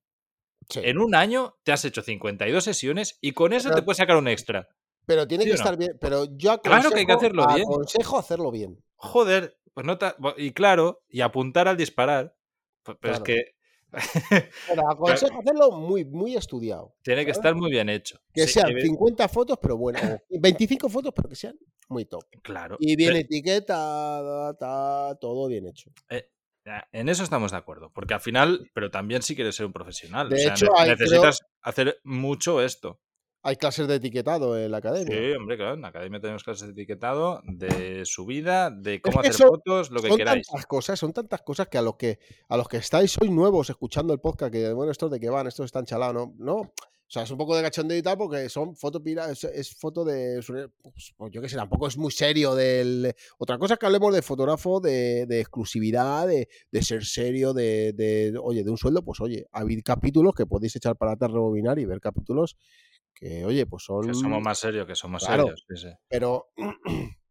sí. 0.69 0.81
en 0.83 0.97
un 0.99 1.15
año 1.15 1.55
te 1.63 1.71
has 1.71 1.85
hecho 1.85 2.01
52 2.01 2.63
sesiones 2.63 3.17
y 3.21 3.31
con 3.31 3.53
eso 3.53 3.71
te 3.71 3.81
puedes 3.81 3.97
sacar 3.97 4.17
un 4.17 4.27
extra. 4.27 4.69
Pero 5.05 5.27
tiene 5.27 5.43
¿sí 5.43 5.49
que 5.49 5.55
no? 5.55 5.59
estar 5.61 5.77
bien. 5.77 5.97
Pero 5.99 6.25
yo 6.35 6.51
aconsejo, 6.51 6.79
Claro 6.81 6.89
que 6.93 6.99
hay 6.99 7.05
que 7.05 7.11
hacerlo 7.13 7.47
bien. 7.47 7.61
aconsejo 7.67 8.17
hacerlo 8.17 8.51
bien. 8.51 8.83
Joder, 8.95 9.57
pues 9.73 9.85
no 9.85 9.97
ta- 9.97 10.15
y 10.37 10.51
claro, 10.51 11.01
y 11.09 11.21
apuntar 11.21 11.67
al 11.67 11.77
disparar. 11.77 12.35
Pero 12.83 12.97
Claro. 12.99 13.15
es 13.17 13.21
que 13.23 13.55
Pero 14.67 14.89
aconsejo 14.89 15.39
hacerlo 15.39 15.71
muy, 15.71 16.03
muy 16.05 16.35
estudiado. 16.35 16.95
tiene 17.03 17.25
que 17.25 17.31
estar 17.31 17.53
muy 17.55 17.69
bien 17.69 17.89
hecho. 17.89 18.19
Que 18.33 18.47
Sí, 18.47 18.53
sean 18.53 18.69
evi- 18.71 18.81
50 18.83 19.27
fotos, 19.29 19.57
pero 19.61 19.77
bueno. 19.77 19.99
o 20.01 20.17
25 20.39 20.89
fotos, 20.89 21.13
pero 21.15 21.29
que 21.29 21.35
sean 21.35 21.55
muy 21.89 22.05
top. 22.05 22.23
Claro. 22.41 22.77
Y 22.79 22.95
bien 22.95 23.11
Pero- 23.13 23.19
etiquetada, 23.25 24.53
ta, 24.57 25.17
todo 25.19 25.47
bien 25.47 25.67
hecho. 25.67 25.91
Ya, 26.65 26.87
En 26.93 27.09
eso 27.09 27.23
estamos 27.23 27.51
de 27.51 27.57
acuerdo, 27.57 27.91
porque 27.93 28.13
al 28.13 28.21
final, 28.21 28.71
pero 28.73 28.89
también 28.89 29.21
si 29.21 29.35
quieres 29.35 29.53
ser 29.55 29.65
un 29.65 29.73
profesional, 29.73 30.29
De 30.29 30.35
o 30.35 30.39
sea, 30.39 30.53
hecho, 30.53 30.67
necesitas 30.87 31.39
hacer 31.61 31.99
mucho 32.05 32.61
esto. 32.61 32.99
Hay 33.45 33.57
clases 33.57 33.87
de 33.89 33.95
etiquetado 33.95 34.57
en 34.57 34.71
la 34.71 34.77
academia. 34.77 35.15
Sí, 35.17 35.31
hombre, 35.35 35.57
claro, 35.57 35.73
en 35.75 35.81
la 35.81 35.89
academia 35.89 36.19
tenemos 36.21 36.43
clases 36.45 36.67
de 36.67 36.71
etiquetado, 36.71 37.41
de 37.43 38.05
subida, 38.05 38.71
de 38.71 39.01
cómo 39.01 39.21
que 39.21 39.27
hacer 39.27 39.31
eso- 39.41 39.47
fotos, 39.49 39.91
lo 39.91 40.01
que 40.01 40.07
son 40.07 40.17
queráis. 40.17 40.47
tantas 40.47 40.65
cosas, 40.65 40.97
son 40.99 41.11
tantas 41.11 41.41
cosas 41.41 41.67
que 41.67 41.77
a 41.77 41.81
los 41.81 41.95
que 41.97 42.19
a 42.47 42.55
los 42.55 42.67
que 42.69 42.77
estáis 42.77 43.17
hoy 43.21 43.29
nuevos 43.29 43.69
escuchando 43.69 44.13
el 44.13 44.19
podcast, 44.21 44.51
que 44.51 44.71
bueno, 44.71 44.91
estos 44.93 45.11
de 45.11 45.19
que 45.19 45.29
van, 45.29 45.47
estos 45.47 45.65
están 45.65 45.85
chalados, 45.85 46.13
¿no? 46.15 46.33
No. 46.37 46.71
O 47.05 47.11
sea, 47.13 47.23
es 47.23 47.31
un 47.31 47.37
poco 47.37 47.55
de 47.55 47.61
cachondeo 47.61 47.95
y 47.97 48.01
tal, 48.01 48.17
porque 48.17 48.49
son 48.49 48.75
foto 48.75 49.03
pira, 49.03 49.29
es, 49.29 49.43
es 49.43 49.75
foto 49.75 50.03
de. 50.03 50.41
Pues, 50.81 51.13
pues 51.15 51.31
yo 51.31 51.41
qué 51.41 51.49
sé, 51.49 51.57
tampoco 51.57 51.85
es 51.87 51.95
muy 51.97 52.11
serio 52.11 52.55
del. 52.55 53.13
Otra 53.37 53.59
cosa 53.59 53.73
es 53.75 53.79
que 53.79 53.85
hablemos 53.85 54.15
de 54.15 54.23
fotógrafo, 54.23 54.79
de, 54.79 55.25
de 55.27 55.41
exclusividad, 55.41 56.25
de, 56.27 56.47
de 56.71 56.81
ser 56.81 57.05
serio, 57.05 57.53
de, 57.53 57.93
de, 57.93 58.33
Oye, 58.41 58.63
de 58.63 58.71
un 58.71 58.77
sueldo, 58.77 59.03
pues 59.03 59.19
oye, 59.21 59.45
hay 59.51 59.81
capítulos 59.83 60.33
que 60.33 60.47
podéis 60.47 60.75
echar 60.75 60.95
para 60.95 61.11
atrás, 61.11 61.29
rebobinar 61.31 61.77
y 61.77 61.85
ver 61.85 61.99
capítulos 61.99 62.55
que, 63.13 63.45
oye, 63.45 63.65
pues 63.65 63.83
son. 63.83 64.07
Que 64.07 64.13
somos 64.13 64.41
más 64.41 64.59
serios, 64.59 64.85
que 64.87 64.95
somos 64.95 65.25
Claro. 65.25 65.43
serios. 65.43 65.65
sí, 65.67 65.87
sí. 65.87 65.93
Pero 66.07 66.47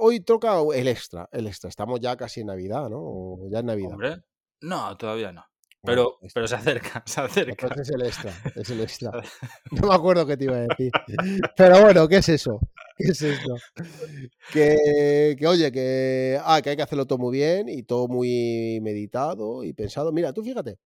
hoy, 0.00 0.20
toca 0.20 0.60
el 0.74 0.88
extra, 0.88 1.28
el 1.32 1.46
extra. 1.46 1.68
Estamos 1.68 2.00
ya 2.00 2.16
casi 2.16 2.40
en 2.40 2.48
Navidad, 2.48 2.88
¿no? 2.88 2.98
O 3.00 3.48
ya 3.50 3.60
en 3.60 3.66
Navidad. 3.66 3.92
Hombre, 3.92 4.16
no, 4.60 4.96
todavía 4.96 5.32
no. 5.32 5.44
Pero, 5.80 6.18
pero 6.34 6.48
se 6.48 6.56
acerca, 6.56 7.02
se 7.06 7.20
acerca. 7.20 7.66
Entonces 7.68 7.88
es 7.88 7.94
el 7.94 8.02
extra, 8.02 8.32
es 8.56 8.70
el 8.70 8.80
extra. 8.82 9.12
No 9.70 9.88
me 9.88 9.94
acuerdo 9.94 10.26
qué 10.26 10.36
te 10.36 10.44
iba 10.44 10.56
a 10.56 10.60
decir. 10.60 10.90
Pero 11.56 11.80
bueno, 11.82 12.08
¿qué 12.08 12.16
es 12.16 12.28
eso? 12.28 12.58
¿Qué 12.96 13.12
es 13.12 13.22
eso? 13.22 13.54
Que, 14.52 15.36
que, 15.38 15.46
oye, 15.46 15.70
que, 15.70 16.38
ah, 16.44 16.60
que 16.62 16.70
hay 16.70 16.76
que 16.76 16.82
hacerlo 16.82 17.06
todo 17.06 17.18
muy 17.18 17.36
bien 17.36 17.68
y 17.68 17.84
todo 17.84 18.08
muy 18.08 18.80
meditado 18.82 19.62
y 19.62 19.72
pensado. 19.72 20.10
Mira, 20.10 20.32
tú 20.32 20.42
fíjate, 20.42 20.78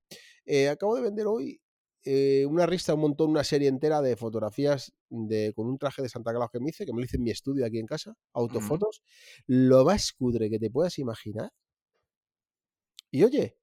eh, 0.44 0.68
acabo 0.68 0.94
de 0.94 1.02
vender 1.02 1.26
hoy 1.26 1.61
eh, 2.04 2.46
una 2.46 2.66
rista, 2.66 2.94
un 2.94 3.00
montón, 3.00 3.30
una 3.30 3.44
serie 3.44 3.68
entera 3.68 4.00
de 4.02 4.16
fotografías 4.16 4.92
de, 5.08 5.52
con 5.54 5.68
un 5.68 5.78
traje 5.78 6.02
de 6.02 6.08
Santa 6.08 6.32
Claus 6.32 6.50
que 6.52 6.60
me 6.60 6.70
hice, 6.70 6.84
que 6.86 6.92
me 6.92 7.00
lo 7.00 7.04
hice 7.04 7.16
en 7.18 7.22
mi 7.24 7.30
estudio 7.30 7.64
aquí 7.66 7.78
en 7.78 7.86
casa, 7.86 8.14
autofotos, 8.32 9.02
lo 9.46 9.84
más 9.84 10.12
cudre 10.12 10.50
que 10.50 10.58
te 10.58 10.70
puedas 10.70 10.98
imaginar. 10.98 11.50
Y 13.10 13.24
oye, 13.24 13.56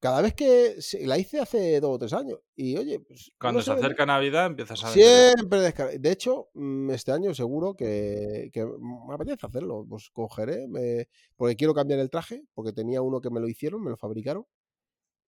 cada 0.00 0.22
vez 0.22 0.34
que 0.34 0.80
se- 0.80 1.06
la 1.06 1.18
hice 1.18 1.40
hace 1.40 1.80
dos 1.80 1.94
o 1.96 1.98
tres 1.98 2.12
años, 2.12 2.38
y 2.56 2.76
oye, 2.76 3.00
pues, 3.00 3.32
Cuando 3.38 3.62
se 3.62 3.72
acerca 3.72 4.06
Navidad 4.06 4.46
empiezas 4.46 4.82
a. 4.84 4.88
Siempre 4.92 5.60
descarga. 5.60 5.98
De 5.98 6.10
hecho, 6.12 6.48
mm, 6.54 6.90
este 6.90 7.12
año 7.12 7.34
seguro 7.34 7.74
que, 7.74 8.50
que 8.52 8.64
me 8.64 9.14
apetece 9.14 9.46
hacerlo. 9.46 9.86
Pues 9.88 10.10
cogeré, 10.10 10.68
me- 10.68 11.08
porque 11.36 11.56
quiero 11.56 11.74
cambiar 11.74 12.00
el 12.00 12.10
traje, 12.10 12.44
porque 12.54 12.72
tenía 12.72 13.02
uno 13.02 13.20
que 13.20 13.30
me 13.30 13.40
lo 13.40 13.48
hicieron, 13.48 13.82
me 13.82 13.90
lo 13.90 13.96
fabricaron, 13.96 14.46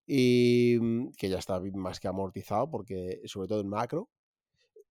y 0.06 0.78
mm, 0.80 1.12
que 1.18 1.28
ya 1.28 1.38
está 1.38 1.60
más 1.74 2.00
que 2.00 2.08
amortizado, 2.08 2.70
porque 2.70 3.20
sobre 3.26 3.48
todo 3.48 3.60
en 3.60 3.68
macro. 3.68 4.10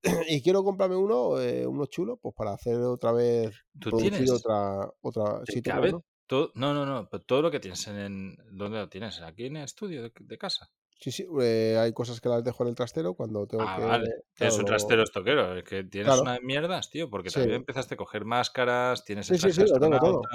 Y 0.29 0.41
quiero 0.43 0.63
comprarme 0.63 0.95
uno, 0.97 1.39
eh, 1.41 1.65
uno 1.67 1.85
chulo, 1.87 2.17
pues 2.17 2.35
para 2.35 2.53
hacer 2.53 2.77
otra 2.81 3.11
vez, 3.13 3.55
¿Tú 3.79 3.91
producir 3.91 4.31
tienes? 4.31 4.31
otra, 4.31 4.89
otra. 5.01 5.45
¿Te 5.45 5.53
Sí, 5.53 5.61
tengo 5.61 5.83
cabe 5.83 5.87
uno. 5.87 6.03
todo? 6.27 6.51
No, 6.55 6.73
no, 6.73 6.85
no. 6.85 7.07
pero 7.09 7.23
todo 7.23 7.41
lo 7.43 7.51
que 7.51 7.59
tienes 7.59 7.87
en, 7.87 7.97
en- 7.99 8.35
¿Dónde 8.51 8.79
lo 8.79 8.89
tienes? 8.89 9.21
¿Aquí 9.21 9.45
en 9.47 9.57
el 9.57 9.63
estudio 9.65 10.03
de, 10.03 10.11
de 10.19 10.37
casa? 10.37 10.71
Sí, 10.99 11.11
sí, 11.11 11.25
eh, 11.41 11.77
hay 11.79 11.93
cosas 11.93 12.19
que 12.21 12.29
las 12.29 12.43
dejo 12.43 12.63
en 12.63 12.69
el 12.69 12.75
trastero 12.75 13.13
cuando 13.15 13.45
tengo 13.47 13.69
Ah, 13.69 13.71
que. 13.71 13.81
vale. 13.81 14.09
Tienes 14.37 14.57
claro, 14.57 14.59
un 14.59 14.65
lo- 14.65 14.65
trastero 14.65 15.03
estoquero. 15.03 15.57
Es 15.57 15.63
que 15.63 15.83
tienes 15.83 16.19
Claro. 16.19 16.21
una 16.21 16.39
mierdas, 16.41 16.89
tío, 16.89 17.09
porque 17.09 17.31
Sí. 17.31 17.41
también 17.41 17.55
empezaste 17.57 17.93
a 17.95 17.97
coger 17.97 18.25
máscaras, 18.25 19.03
tienes 19.05 19.29
el 19.29 19.35
Sí, 19.35 19.39
sí, 19.39 19.51
sí, 19.51 19.63
lo 19.67 19.79
tengo 19.79 19.99
todo. 19.99 20.31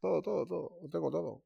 Todo, 0.00 0.22
todo, 0.22 0.46
todo. 0.46 0.78
Lo 0.82 0.88
tengo 0.90 1.10
todo. 1.10 1.44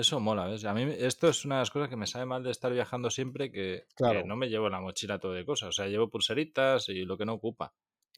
Eso 0.00 0.18
mola, 0.18 0.46
¿ves? 0.46 0.64
A 0.64 0.72
mí 0.72 0.90
esto 0.98 1.28
es 1.28 1.44
una 1.44 1.56
de 1.56 1.60
las 1.60 1.70
cosas 1.70 1.90
que 1.90 1.96
me 1.96 2.06
sabe 2.06 2.24
mal 2.24 2.42
de 2.42 2.50
estar 2.50 2.72
viajando 2.72 3.10
siempre, 3.10 3.52
que, 3.52 3.84
no 4.24 4.34
me 4.34 4.48
llevo 4.48 4.66
en 4.66 4.72
la 4.72 4.80
mochila 4.80 5.18
todo 5.18 5.34
de 5.34 5.44
cosas. 5.44 5.68
O 5.68 5.72
sea, 5.72 5.88
llevo 5.88 6.08
pulseritas 6.08 6.88
y 6.88 7.04
lo 7.04 7.18
que 7.18 7.26
no 7.26 7.34
ocupa. 7.34 7.74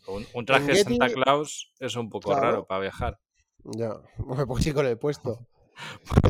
Un, 0.06 0.24
un 0.32 0.46
traje 0.46 0.66
de 0.66 0.76
Santa 0.76 1.08
Claus 1.08 1.72
es 1.80 1.96
un 1.96 2.08
poco 2.08 2.30
Claro. 2.30 2.42
raro 2.42 2.66
para 2.66 2.82
viajar. 2.82 3.18
Ya, 3.64 3.94
me 4.18 4.46
pongo 4.46 4.58
así 4.58 4.72
con 4.72 4.86
el 4.86 4.96
puesto. 4.96 5.48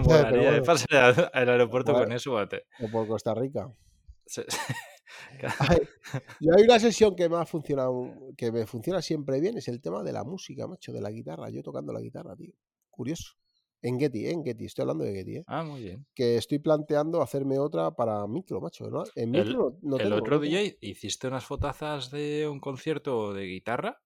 Molaría 0.02 0.52
de 0.52 0.62
pasar 0.62 1.30
al 1.34 1.48
aeropuerto 1.50 1.92
con 1.92 2.10
eso, 2.12 2.32
bate. 2.32 2.64
O 2.80 2.90
por 2.90 3.06
Costa 3.06 3.34
Rica. 3.34 3.70
Yo 6.40 6.52
hay 6.56 6.62
una 6.62 6.78
sesión 6.78 7.14
que 7.14 7.28
me 7.28 7.36
ha 7.36 7.44
funcionado, 7.44 8.10
que 8.38 8.50
me 8.50 8.64
funciona 8.64 9.02
siempre 9.02 9.38
bien, 9.40 9.58
es 9.58 9.68
el 9.68 9.82
tema 9.82 10.02
de 10.02 10.12
la 10.12 10.24
música, 10.24 10.66
macho, 10.66 10.92
de 10.92 11.02
la 11.02 11.10
guitarra. 11.10 11.50
Yo 11.50 11.62
tocando 11.62 11.92
la 11.92 12.00
guitarra, 12.00 12.34
tío. 12.36 12.54
Curioso. 12.88 13.34
En 13.82 13.98
Getty, 13.98 14.26
¿eh? 14.26 14.30
en 14.30 14.44
Getty, 14.44 14.66
estoy 14.66 14.82
hablando 14.82 15.04
de 15.04 15.12
Getty, 15.12 15.36
¿eh? 15.38 15.44
Ah, 15.48 15.64
muy 15.64 15.82
bien. 15.82 16.06
Que 16.14 16.36
estoy 16.36 16.60
planteando 16.60 17.20
hacerme 17.20 17.58
otra 17.58 17.90
para 17.90 18.26
micro, 18.28 18.60
macho. 18.60 18.88
¿no? 18.88 19.02
En 19.16 19.32
micro 19.32 19.76
el, 19.82 19.88
no, 19.88 19.98
El 19.98 20.12
otro 20.12 20.38
día 20.38 20.62
hiciste 20.80 21.26
unas 21.26 21.44
fotazas 21.44 22.10
de 22.10 22.48
un 22.48 22.60
concierto 22.60 23.34
de 23.34 23.44
guitarra. 23.44 24.00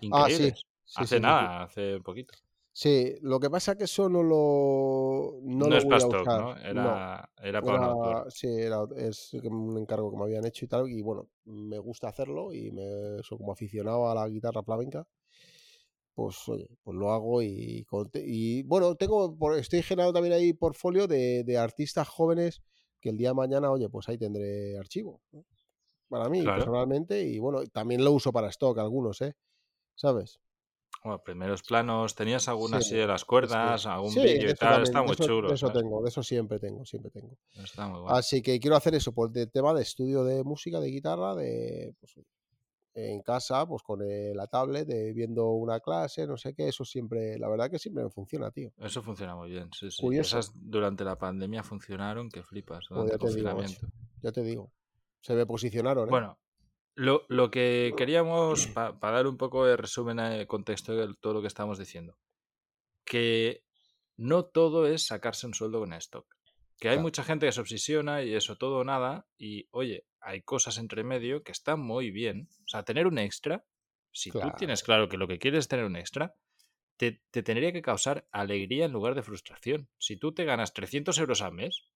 Increíbles. 0.00 0.64
Ah, 0.66 0.80
sí. 0.84 1.02
hace 1.04 1.20
nada, 1.20 1.62
hace 1.62 2.00
poquito. 2.00 2.34
Sí, 2.72 3.14
lo 3.22 3.38
que 3.40 3.50
pasa 3.50 3.72
es 3.72 3.78
que 3.78 3.84
eso 3.84 4.08
no 4.08 4.22
lo. 4.22 5.40
No, 5.42 5.68
lo 5.68 5.76
es 5.76 5.84
voy 5.84 6.24
¿no? 6.24 6.56
Era, 6.56 7.30
era 7.42 7.60
para 7.60 7.76
era, 7.76 7.94
un. 7.94 8.30
Sí, 8.30 8.48
era, 8.48 8.78
es 8.96 9.34
un 9.34 9.76
encargo 9.78 10.10
que 10.10 10.16
me 10.16 10.24
habían 10.24 10.46
hecho 10.46 10.64
y 10.64 10.68
tal. 10.68 10.88
Y 10.88 11.02
bueno, 11.02 11.28
me 11.44 11.78
gusta 11.78 12.08
hacerlo 12.08 12.52
y 12.52 12.70
me 12.70 13.22
soy 13.22 13.38
como 13.38 13.52
aficionado 13.52 14.08
a 14.08 14.14
la 14.14 14.28
guitarra 14.28 14.62
flamenca. 14.62 15.06
Pues 16.14 16.48
oye, 16.48 16.68
pues 16.82 16.96
lo 16.96 17.12
hago 17.12 17.42
y, 17.42 17.86
y 18.14 18.62
bueno, 18.64 18.94
tengo, 18.96 19.36
estoy 19.56 19.82
generando 19.82 20.12
también 20.12 20.34
ahí 20.34 20.52
portfolio 20.52 21.06
de, 21.06 21.44
de, 21.44 21.56
artistas 21.56 22.08
jóvenes 22.08 22.62
que 23.00 23.10
el 23.10 23.16
día 23.16 23.28
de 23.28 23.34
mañana, 23.34 23.70
oye, 23.70 23.88
pues 23.88 24.08
ahí 24.08 24.18
tendré 24.18 24.76
archivo. 24.76 25.22
Para 26.08 26.28
mí, 26.28 26.42
personalmente, 26.42 27.22
y 27.22 27.38
bueno, 27.38 27.64
también 27.72 28.04
lo 28.04 28.12
uso 28.12 28.32
para 28.32 28.48
stock 28.48 28.78
algunos, 28.78 29.20
¿eh? 29.22 29.34
¿Sabes? 29.94 30.40
Bueno, 31.02 31.22
primeros 31.22 31.62
planos, 31.62 32.14
¿tenías 32.14 32.46
alguna 32.48 32.78
así 32.78 32.94
de 32.94 33.06
las 33.06 33.24
cuerdas, 33.24 33.86
algún 33.86 34.14
vídeo 34.14 34.50
y 34.50 34.54
tal? 34.54 34.82
está 34.82 35.02
muy 35.02 35.16
chulo. 35.16 35.48
De 35.48 35.54
eso 35.54 35.70
tengo, 35.72 36.02
de 36.02 36.08
eso 36.08 36.22
siempre 36.22 36.58
tengo, 36.58 36.84
siempre 36.84 37.10
tengo. 37.10 37.38
Está 37.54 37.88
muy 37.88 38.00
bueno. 38.00 38.14
Así 38.14 38.42
que 38.42 38.60
quiero 38.60 38.76
hacer 38.76 38.94
eso, 38.94 39.12
por 39.12 39.30
el 39.34 39.50
tema 39.50 39.72
de 39.72 39.82
estudio 39.82 40.24
de 40.24 40.44
música, 40.44 40.78
de 40.78 40.90
guitarra, 40.90 41.34
de 41.34 41.94
pues, 42.00 42.16
en 43.08 43.22
casa, 43.22 43.66
pues 43.66 43.82
con 43.82 44.00
la 44.00 44.46
tablet, 44.46 44.86
de, 44.86 45.12
viendo 45.12 45.50
una 45.50 45.80
clase, 45.80 46.26
no 46.26 46.36
sé 46.36 46.54
qué, 46.54 46.68
eso 46.68 46.84
siempre, 46.84 47.38
la 47.38 47.48
verdad 47.48 47.70
que 47.70 47.78
siempre 47.78 48.04
me 48.04 48.10
funciona, 48.10 48.50
tío. 48.50 48.72
Eso 48.78 49.02
funciona 49.02 49.34
muy 49.34 49.50
bien, 49.50 49.70
sí, 49.72 49.90
sí. 49.90 50.06
Esas 50.12 50.52
durante 50.54 51.04
la 51.04 51.16
pandemia 51.16 51.62
funcionaron, 51.62 52.28
que 52.28 52.42
flipas, 52.42 52.86
pues 52.88 53.00
durante 53.00 53.14
el 53.14 53.20
confinamiento. 53.20 53.86
ya 54.22 54.32
te 54.32 54.42
digo, 54.42 54.72
se 55.20 55.34
me 55.34 55.46
posicionaron, 55.46 56.08
¿eh? 56.08 56.10
Bueno, 56.10 56.38
lo, 56.94 57.22
lo 57.28 57.50
que 57.50 57.94
queríamos, 57.96 58.66
para 58.66 58.92
dar 59.00 59.26
un 59.26 59.36
poco 59.36 59.64
de 59.64 59.76
resumen 59.76 60.16
de 60.16 60.46
contexto 60.46 60.94
de 60.94 61.14
todo 61.20 61.34
lo 61.34 61.40
que 61.40 61.48
estamos 61.48 61.78
diciendo, 61.78 62.18
que 63.04 63.64
no 64.16 64.44
todo 64.44 64.86
es 64.86 65.06
sacarse 65.06 65.46
un 65.46 65.54
sueldo 65.54 65.80
con 65.80 65.92
stock. 65.94 66.26
Que 66.78 66.88
hay 66.88 66.98
mucha 66.98 67.24
gente 67.24 67.46
que 67.46 67.52
se 67.52 67.60
obsesiona 67.60 68.22
y 68.22 68.34
eso 68.34 68.56
todo 68.56 68.78
o 68.78 68.84
nada. 68.84 69.26
Y 69.38 69.66
oye, 69.70 70.06
hay 70.20 70.42
cosas 70.42 70.78
entre 70.78 71.04
medio 71.04 71.42
que 71.42 71.52
están 71.52 71.80
muy 71.80 72.10
bien. 72.10 72.48
O 72.64 72.68
sea, 72.68 72.84
tener 72.84 73.06
un 73.06 73.18
extra, 73.18 73.64
si 74.12 74.30
tú 74.30 74.50
tienes 74.56 74.82
claro 74.82 75.08
que 75.08 75.16
lo 75.16 75.28
que 75.28 75.38
quieres 75.38 75.60
es 75.60 75.68
tener 75.68 75.84
un 75.84 75.96
extra, 75.96 76.34
te, 76.96 77.22
te, 77.30 77.42
tendría 77.42 77.72
que 77.72 77.82
causar 77.82 78.26
alegría 78.30 78.84
en 78.84 78.92
lugar 78.92 79.14
de 79.14 79.22
frustración. 79.22 79.88
Si 79.98 80.16
tú 80.16 80.32
te 80.32 80.44
ganas 80.44 80.74
300 80.74 81.16
euros 81.18 81.42
al 81.42 81.52
mes, 81.52 81.90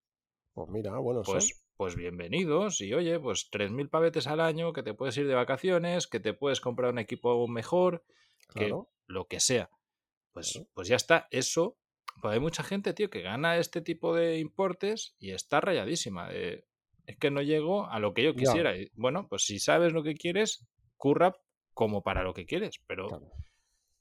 pues 0.54 0.70
mira, 0.70 0.96
bueno, 0.98 1.22
pues, 1.24 1.66
pues 1.76 1.96
bienvenidos. 1.96 2.80
Y 2.80 2.94
oye, 2.94 3.18
pues 3.18 3.50
3.000 3.50 3.90
pavetes 3.90 4.28
al 4.28 4.38
año, 4.38 4.72
que 4.72 4.84
te 4.84 4.94
puedes 4.94 5.16
ir 5.16 5.26
de 5.26 5.34
vacaciones, 5.34 6.06
que 6.06 6.20
te 6.20 6.32
puedes 6.32 6.60
comprar 6.60 6.92
un 6.92 7.00
equipo 7.00 7.48
mejor, 7.48 8.04
que 8.54 8.72
lo 9.06 9.26
que 9.26 9.40
sea. 9.40 9.68
Pues, 10.32 10.64
pues 10.72 10.87
ya 10.87 10.94
está, 10.94 11.26
eso. 11.32 11.76
Pues 12.22 12.34
hay 12.34 12.40
mucha 12.40 12.62
gente, 12.62 12.94
tío, 12.94 13.10
que 13.10 13.22
gana 13.22 13.56
este 13.58 13.80
tipo 13.80 14.14
de 14.14 14.38
importes 14.38 15.16
y 15.18 15.32
está 15.32 15.60
rayadísima. 15.60 16.28
Es 17.06 17.16
que 17.16 17.30
no 17.30 17.42
llego 17.42 17.88
a 17.88 17.98
lo 17.98 18.14
que 18.14 18.24
yo 18.24 18.34
quisiera. 18.34 18.76
Y, 18.76 18.90
bueno, 18.94 19.28
pues 19.28 19.44
si 19.44 19.58
sabes 19.58 19.92
lo 19.92 20.02
que 20.02 20.14
quieres, 20.14 20.66
curra 20.96 21.36
como 21.72 22.02
para 22.02 22.22
lo 22.22 22.34
que 22.34 22.46
quieres. 22.46 22.80
Pero 22.86 23.08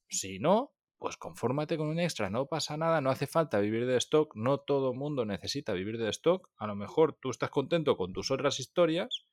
si 0.08 0.40
no, 0.40 0.72
pues 1.04 1.18
confórmate 1.18 1.76
con 1.78 1.88
un 1.88 2.00
extra, 2.00 2.30
no 2.30 2.46
pasa 2.46 2.78
nada, 2.78 3.02
no 3.02 3.10
hace 3.10 3.28
falta 3.28 3.60
vivir 3.60 3.86
de 3.86 3.98
stock, 3.98 4.36
no 4.36 4.60
todo 4.60 4.94
mundo 4.94 5.26
necesita 5.26 5.74
vivir 5.74 5.98
de 5.98 6.10
stock, 6.10 6.50
a 6.56 6.66
lo 6.66 6.76
mejor 6.76 7.18
tú 7.20 7.30
estás 7.30 7.50
contento 7.50 7.98
con 7.98 8.14
tus 8.14 8.32
otras 8.32 8.60
historias, 8.62 9.26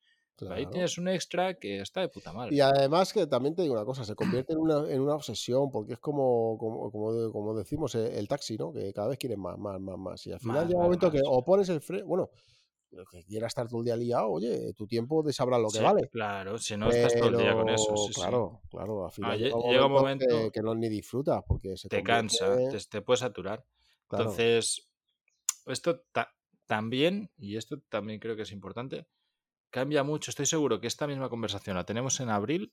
ahí 0.50 0.66
tienes 0.66 0.98
un 0.98 1.06
extra 1.06 1.54
que 1.54 1.80
está 1.80 2.00
de 2.00 2.09
puta 2.09 2.33
madre. 2.33 2.56
Y 2.56 2.61
además 2.61 3.12
que 3.12 3.26
también 3.26 3.54
te 3.54 3.62
digo 3.62 3.74
una 3.74 3.85
cosa, 3.85 4.04
se 4.04 4.16
convierte 4.16 4.54
en 4.54 4.59
una, 4.59 4.90
en 4.90 5.00
una 5.00 5.14
obsesión, 5.14 5.70
porque 5.70 5.92
es 5.92 5.98
como, 6.00 6.56
como, 6.59 6.90
como, 7.30 7.54
decimos 7.54 7.94
eh, 7.94 8.18
el, 8.18 8.26
taxi, 8.26 8.56
¿no? 8.56 8.72
Que 8.72 8.92
cada 8.92 9.09
vez 9.09 9.18
quieren 9.18 9.38
más, 9.38 9.59
más, 9.59 9.80
más, 9.80 9.98
más. 9.98 10.26
Y 10.26 10.33
al 10.33 10.40
final 10.40 10.66
llega 10.66 10.78
un 10.78 10.85
momento 10.87 11.11
que 11.11 11.20
o 11.24 11.44
pones 11.44 11.68
el 11.68 11.80
freno, 11.80 12.06
bueno, 12.06 12.30
lo 12.90 13.05
que 13.07 13.22
quiera 13.24 13.46
estar 13.46 13.68
todo 13.68 13.81
el 13.81 13.87
día 13.87 13.96
liado, 13.96 14.31
oye, 14.31 14.72
tu 14.74 14.87
tiempo 14.87 15.22
de 15.22 15.33
sabrá 15.33 15.59
lo 15.59 15.68
que 15.68 15.81
vale. 15.81 16.09
Claro, 16.09 16.59
si 16.59 16.76
no 16.76 16.90
estás 16.90 17.14
todo 17.14 17.29
el 17.29 17.37
día 17.37 17.55
con 17.55 17.68
eso. 17.68 17.94
claro, 18.14 18.62
claro, 18.70 19.05
al 19.05 19.12
final 19.12 19.33
ah, 19.33 19.37
llega, 19.37 19.87
un 19.87 19.92
momento, 19.92 20.50
que, 20.50 20.61
no 20.61 20.74
ni 20.74 20.88
disfrutas 20.88 21.42
porque 21.46 21.76
se 21.76 21.88
te 21.88 22.03
cansa, 22.03 22.57
te, 22.57 22.79
te, 22.79 23.03
puedes 23.03 23.20
saturar. 23.20 23.64
Entonces, 24.11 24.90
esto 25.66 26.05
también, 26.66 27.31
y 27.37 27.57
esto 27.57 27.81
también 27.88 28.18
creo 28.18 28.37
que 28.37 28.42
es 28.42 28.53
importante, 28.53 29.07
cambia 29.70 30.03
mucho. 30.03 30.31
Estoy 30.31 30.46
seguro 30.46 30.81
que 30.81 30.87
esta 30.87 31.07
misma 31.07 31.29
conversación 31.29 31.76
la 31.76 31.85
tenemos 31.85 32.20
en 32.20 32.29
abril 32.29 32.72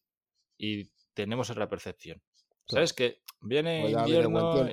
y 0.58 0.92
tenemos 1.14 1.50
otra 1.50 1.70
percepción. 1.70 2.22
¿Sabes? 2.66 2.92
Que 2.92 3.22
viene 3.40 3.82
pues 3.82 3.94
invierno 3.94 4.68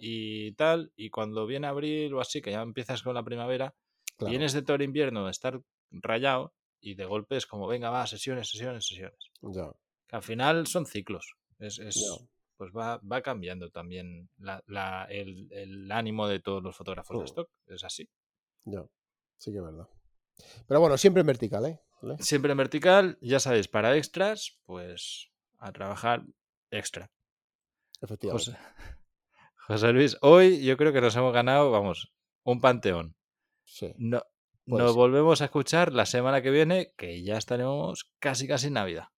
y, 0.00 0.52
tal, 0.52 0.92
y 0.96 1.10
cuando 1.10 1.46
viene 1.46 1.68
abril 1.68 2.12
o 2.14 2.20
así, 2.20 2.42
que 2.42 2.50
ya 2.50 2.62
empiezas 2.62 3.02
con 3.02 3.14
la 3.14 3.22
primavera, 3.22 3.74
Vienes 4.20 4.52
de 4.52 4.62
todo 4.62 4.76
el 4.76 4.82
invierno 4.82 5.24
de 5.24 5.30
estar 5.30 5.60
rayado 5.90 6.52
y 6.80 6.94
de 6.94 7.04
golpe 7.04 7.36
es 7.36 7.46
como, 7.46 7.66
venga, 7.66 7.90
va, 7.90 8.06
sesiones, 8.06 8.48
sesiones, 8.50 8.86
sesiones. 8.86 9.30
Ya. 9.42 9.70
Que 10.06 10.16
al 10.16 10.22
final 10.22 10.66
son 10.66 10.86
ciclos. 10.86 11.34
Es, 11.58 11.80
Pues 12.56 12.72
va, 12.76 12.98
va 12.98 13.22
cambiando 13.22 13.70
también 13.70 14.28
la, 14.38 15.06
el, 15.10 15.48
el, 15.52 15.92
ánimo 15.92 16.26
de 16.26 16.40
todos 16.40 16.62
los 16.62 16.76
fotógrafos 16.76 17.16
de 17.16 17.22
mm. 17.22 17.26
stock. 17.26 17.50
Es 17.66 17.84
así. 17.84 18.08
Ya, 18.64 18.84
sí 19.36 19.52
que 19.52 19.58
es 19.58 19.64
verdad. 19.64 19.88
Pero 20.66 20.80
bueno, 20.80 20.96
siempre 20.98 21.20
en 21.20 21.26
vertical, 21.26 21.66
¿eh? 21.66 21.80
Siempre 22.20 22.52
en 22.52 22.58
vertical, 22.58 23.18
ya 23.20 23.40
sabéis, 23.40 23.68
para 23.68 23.96
extras, 23.96 24.58
pues 24.64 25.30
a 25.58 25.72
trabajar 25.72 26.24
extra. 26.70 27.10
Efectivamente. 28.00 28.52
José, 28.52 28.58
José 29.66 29.92
Luis, 29.92 30.16
hoy 30.22 30.64
yo 30.64 30.76
creo 30.76 30.92
que 30.92 31.00
nos 31.00 31.16
hemos 31.16 31.32
ganado, 31.32 31.70
vamos, 31.70 32.12
un 32.44 32.60
panteón. 32.60 33.16
No, 33.96 34.22
nos 34.66 34.94
volvemos 34.94 35.40
a 35.40 35.46
escuchar 35.46 35.92
la 35.92 36.06
semana 36.06 36.42
que 36.42 36.50
viene, 36.50 36.92
que 36.96 37.22
ya 37.22 37.36
estaremos 37.36 38.10
casi 38.18 38.46
casi 38.46 38.68
en 38.68 38.74
Navidad. 38.74 39.08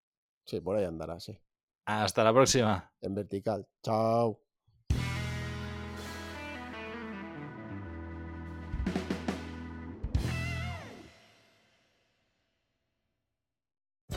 Sí, 0.47 0.61
por 0.61 0.77
ahí 0.77 0.85
andará, 0.85 1.19
sí. 1.21 1.39
Hasta 1.87 2.25
la 2.25 2.33
próxima. 2.33 2.93
En 3.01 3.15
vertical. 3.15 3.67
Chao. 3.83 4.41